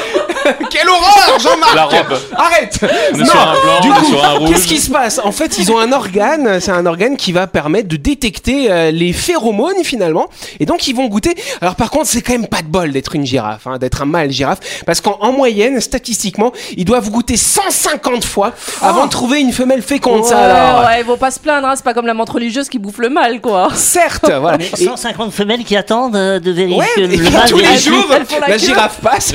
quelle 0.71 0.89
horreur, 0.89 1.39
Jean-Marc. 1.39 1.75
La 1.75 1.85
robe. 1.85 2.19
Arrête 2.37 2.79
On 3.15 3.21
est 3.21 3.25
sur 3.25 3.41
un 3.41 3.53
blanc, 3.53 3.81
du 3.83 3.89
on 3.91 3.95
est 3.95 3.99
coup, 3.99 4.05
sur 4.07 4.25
un 4.25 4.29
rouge. 4.33 4.49
qu'est-ce 4.51 4.67
qui 4.67 4.79
se 4.79 4.91
passe 4.91 5.21
En 5.23 5.33
fait, 5.33 5.59
ils 5.59 5.71
ont 5.73 5.79
un 5.79 5.93
organe, 5.93 6.61
c'est 6.61 6.71
un 6.71 6.87
organe 6.87 7.17
qui 7.17 7.33
va 7.33 7.47
permettre 7.47 7.89
de 7.89 7.97
détecter 7.97 8.71
euh, 8.71 8.91
les 8.91 9.13
phéromones 9.13 9.83
finalement, 9.85 10.29
et 10.61 10.67
donc 10.67 10.87
ils 10.89 10.95
vont 10.95 11.07
goûter. 11.07 11.35
Alors 11.61 11.75
par 11.77 11.91
contre, 11.91 12.07
c'est 12.07 12.23
quand 12.23 12.33
même 12.33 12.47
pas 12.47 12.63
de 12.63 12.69
bol 12.69 12.93
d'être 12.93 13.15
une 13.15 13.27
girafe, 13.27 13.67
hein, 13.67 13.79
d'être 13.79 14.03
un 14.03 14.07
mâle 14.07 14.31
girafe, 14.31 14.59
parce 14.87 15.01
qu'en 15.01 15.19
en 15.21 15.33
moyenne, 15.33 15.81
statistiquement, 15.81 16.53
ils 16.77 16.85
doivent 16.85 17.11
goûter 17.11 17.37
150 17.37 18.25
fois 18.25 18.53
avant 18.83 19.07
de 19.07 19.11
trouver 19.11 19.41
une 19.41 19.53
femelle 19.53 19.83
féconde. 19.83 20.25
ça 20.25 20.37
Ouais, 20.37 20.43
alors. 20.43 20.81
ouais, 20.87 21.01
ils 21.01 21.07
vont 21.07 21.17
pas 21.17 21.31
se 21.31 21.39
plaindre, 21.41 21.67
hein, 21.69 21.75
c'est 21.77 21.85
pas 21.85 21.95
comme 21.95 22.07
la 22.07 22.15
menthe 22.15 22.31
religieuse 22.31 22.69
qui 22.69 22.79
bouffe 22.79 22.99
le 22.99 23.09
mal 23.11 23.41
quoi. 23.41 23.69
Certes, 23.75 24.31
voilà. 24.41 24.59
Mais 24.59 24.67
Et- 24.79 24.85
150 24.85 25.33
femelles 25.33 25.65
qui 25.65 25.77
attendent 25.77 26.17
euh, 26.17 26.39
de 26.41 26.51
vérifier 26.51 26.79
Ouais, 26.79 26.87
que 26.97 27.01
et 27.01 27.17
le 27.17 27.31
mâle 27.31 27.49
tous 27.49 27.57
les 27.59 27.63
vérifie. 27.65 27.89
jours, 27.91 28.07
elles 28.15 28.27
font 28.27 28.41
la 28.41 28.49
la 28.49 28.53
queue. 28.55 28.59
girafe 28.67 28.99
passe. 29.03 29.33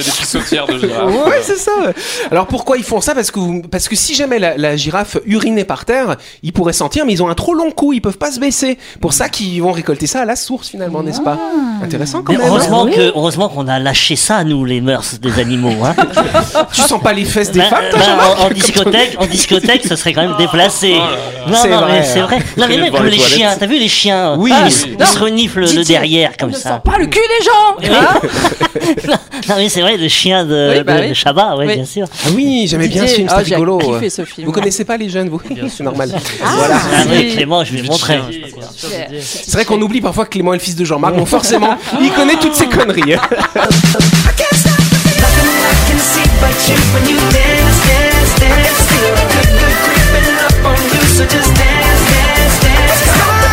Il 0.52 0.56
y 0.56 0.60
a 0.60 0.66
des 0.66 0.74
de 0.74 0.80
girafes. 0.80 1.03
Ouais, 1.08 1.42
c'est 1.42 1.58
ça. 1.58 1.72
Alors 2.32 2.48
pourquoi 2.48 2.78
ils 2.78 2.84
font 2.84 3.02
ça? 3.02 3.14
Parce 3.16 3.32
que 3.32 3.40
vous- 3.40 3.62
parce 3.70 3.88
que 3.88 3.96
si 3.96 4.14
jamais 4.16 4.40
la, 4.40 4.58
la 4.58 4.76
girafe 4.76 5.18
urinait 5.26 5.64
par 5.66 5.86
terre, 5.86 6.16
ils 6.44 6.54
pourraient 6.54 6.74
sentir, 6.74 7.06
mais 7.06 7.14
ils 7.14 7.24
ont 7.24 7.30
un 7.30 7.34
trop 7.36 7.54
long 7.54 7.72
cou, 7.72 7.94
ils 7.94 8.02
peuvent 8.02 8.18
pas 8.18 8.32
se 8.32 8.40
baisser. 8.40 8.78
Pour 9.02 9.14
ça 9.14 9.30
qu'ils 9.30 9.62
vont 9.62 9.72
récolter 9.72 10.08
ça 10.08 10.22
à 10.22 10.26
la 10.26 10.36
source 10.36 10.70
finalement, 10.70 11.04
n'est-ce 11.04 11.22
pas? 11.22 11.38
Intéressant 11.84 12.22
quand 12.24 12.32
Mais 12.34 12.38
même. 12.40 12.48
hein. 12.48 12.50
heureusement 12.52 12.86
que 12.88 13.02
heureusement 13.16 13.50
qu'on 13.50 13.68
a 13.68 13.80
lâché 13.80 14.16
ça 14.16 14.44
nous 14.44 14.66
les 14.66 14.82
mœurs 14.82 15.20
des 15.20 15.40
animaux 15.40 15.74
hein. 15.84 15.96
Tu 16.74 16.82
sens 16.82 17.02
pas 17.02 17.14
les 17.14 17.26
fesses 17.26 17.52
des 17.52 17.60
Ben, 17.60 17.70
femmes, 17.70 17.86
toi, 17.90 18.00
ben, 18.00 18.06
Jean-Marc 18.06 18.40
en, 18.40 18.46
en 18.46 18.50
discothèque 18.50 19.16
en 19.20 19.26
discothèque 19.26 19.82
ce 19.88 19.96
serait 19.96 20.14
quand 20.14 20.22
même 20.22 20.38
déplacé. 20.38 20.94
non 21.48 21.54
C'est 21.62 21.70
non 21.70 21.78
vrai, 21.82 21.92
mais 22.00 22.04
c'est 22.06 22.20
hein. 22.20 22.26
vrai. 22.26 22.38
Non 22.38 22.44
mais 22.58 22.64
Traîner 22.64 22.78
même 22.78 22.86
devant 22.88 22.98
comme 22.98 23.06
les 23.08 23.12
les 23.12 23.18
toilettes. 23.18 23.36
chiens, 23.38 23.56
t'as 23.60 23.66
vu 23.66 23.78
les 23.80 23.88
chiens 23.88 24.36
Oui. 24.38 24.52
Ah, 24.54 24.64
Oui. 24.66 24.96
Ils 25.00 25.06
se 25.06 25.20
reniflent 25.20 25.60
le, 25.62 25.66
Didier, 25.68 25.84
derrière 25.86 26.38
comme 26.38 26.52
Ne 26.52 26.56
ça. 26.56 26.70
sens 26.70 26.82
pas 26.84 26.98
le 26.98 27.08
cul 27.08 27.20
des 27.20 27.46
gens. 27.46 27.94
hein 27.96 28.20
non 29.50 29.56
mais 29.58 29.70
c'est 29.70 29.82
vrai 29.82 29.98
le 29.98 30.08
chien 30.08 30.46
de, 30.46 30.74
Oui, 30.78 30.84
bah 30.84 30.93
de, 30.98 31.02
oui. 31.04 31.10
de 31.10 31.14
Chabat 31.14 31.56
ouais 31.58 31.66
Oui. 31.68 31.76
bien 31.76 31.86
sûr. 31.86 32.08
Ah 32.26 32.30
oui, 32.36 32.66
j'aimais 32.68 32.88
bien 32.88 33.02
ce 33.04 33.08
Didier, 33.08 33.16
film, 33.16 33.28
ah, 33.32 33.40
c'était 33.44 33.56
rigolo. 33.56 33.78
kiffé 33.80 34.10
ce 34.10 34.26
film. 34.26 34.48
Vous 34.48 34.54
connaissez 34.54 34.86
pas 34.86 34.98
les 34.98 35.10
jeunes, 35.10 35.30
vous 35.30 35.42
C'est 35.70 35.84
normal. 35.84 36.14
Voilà. 36.42 36.76
Ah 36.96 37.04
oui 37.10 37.34
Clément 37.36 37.64
je 37.64 37.74
vais 37.76 37.84
montrer. 37.84 38.20
C'est 39.22 39.52
vrai 39.54 39.66
qu'on 39.66 39.82
oublie 39.82 40.02
parfois 40.02 40.26
que 40.26 40.32
Clément 40.32 40.54
est 40.54 40.58
le 40.58 40.64
fils 40.64 40.76
de 40.76 40.86
Jean-Marc, 40.86 41.16
donc 41.16 41.28
forcément, 41.28 41.78
il 42.02 42.12
connaît 42.12 42.36
toutes 42.36 42.56
ces 42.56 42.68
conneries. 42.68 43.16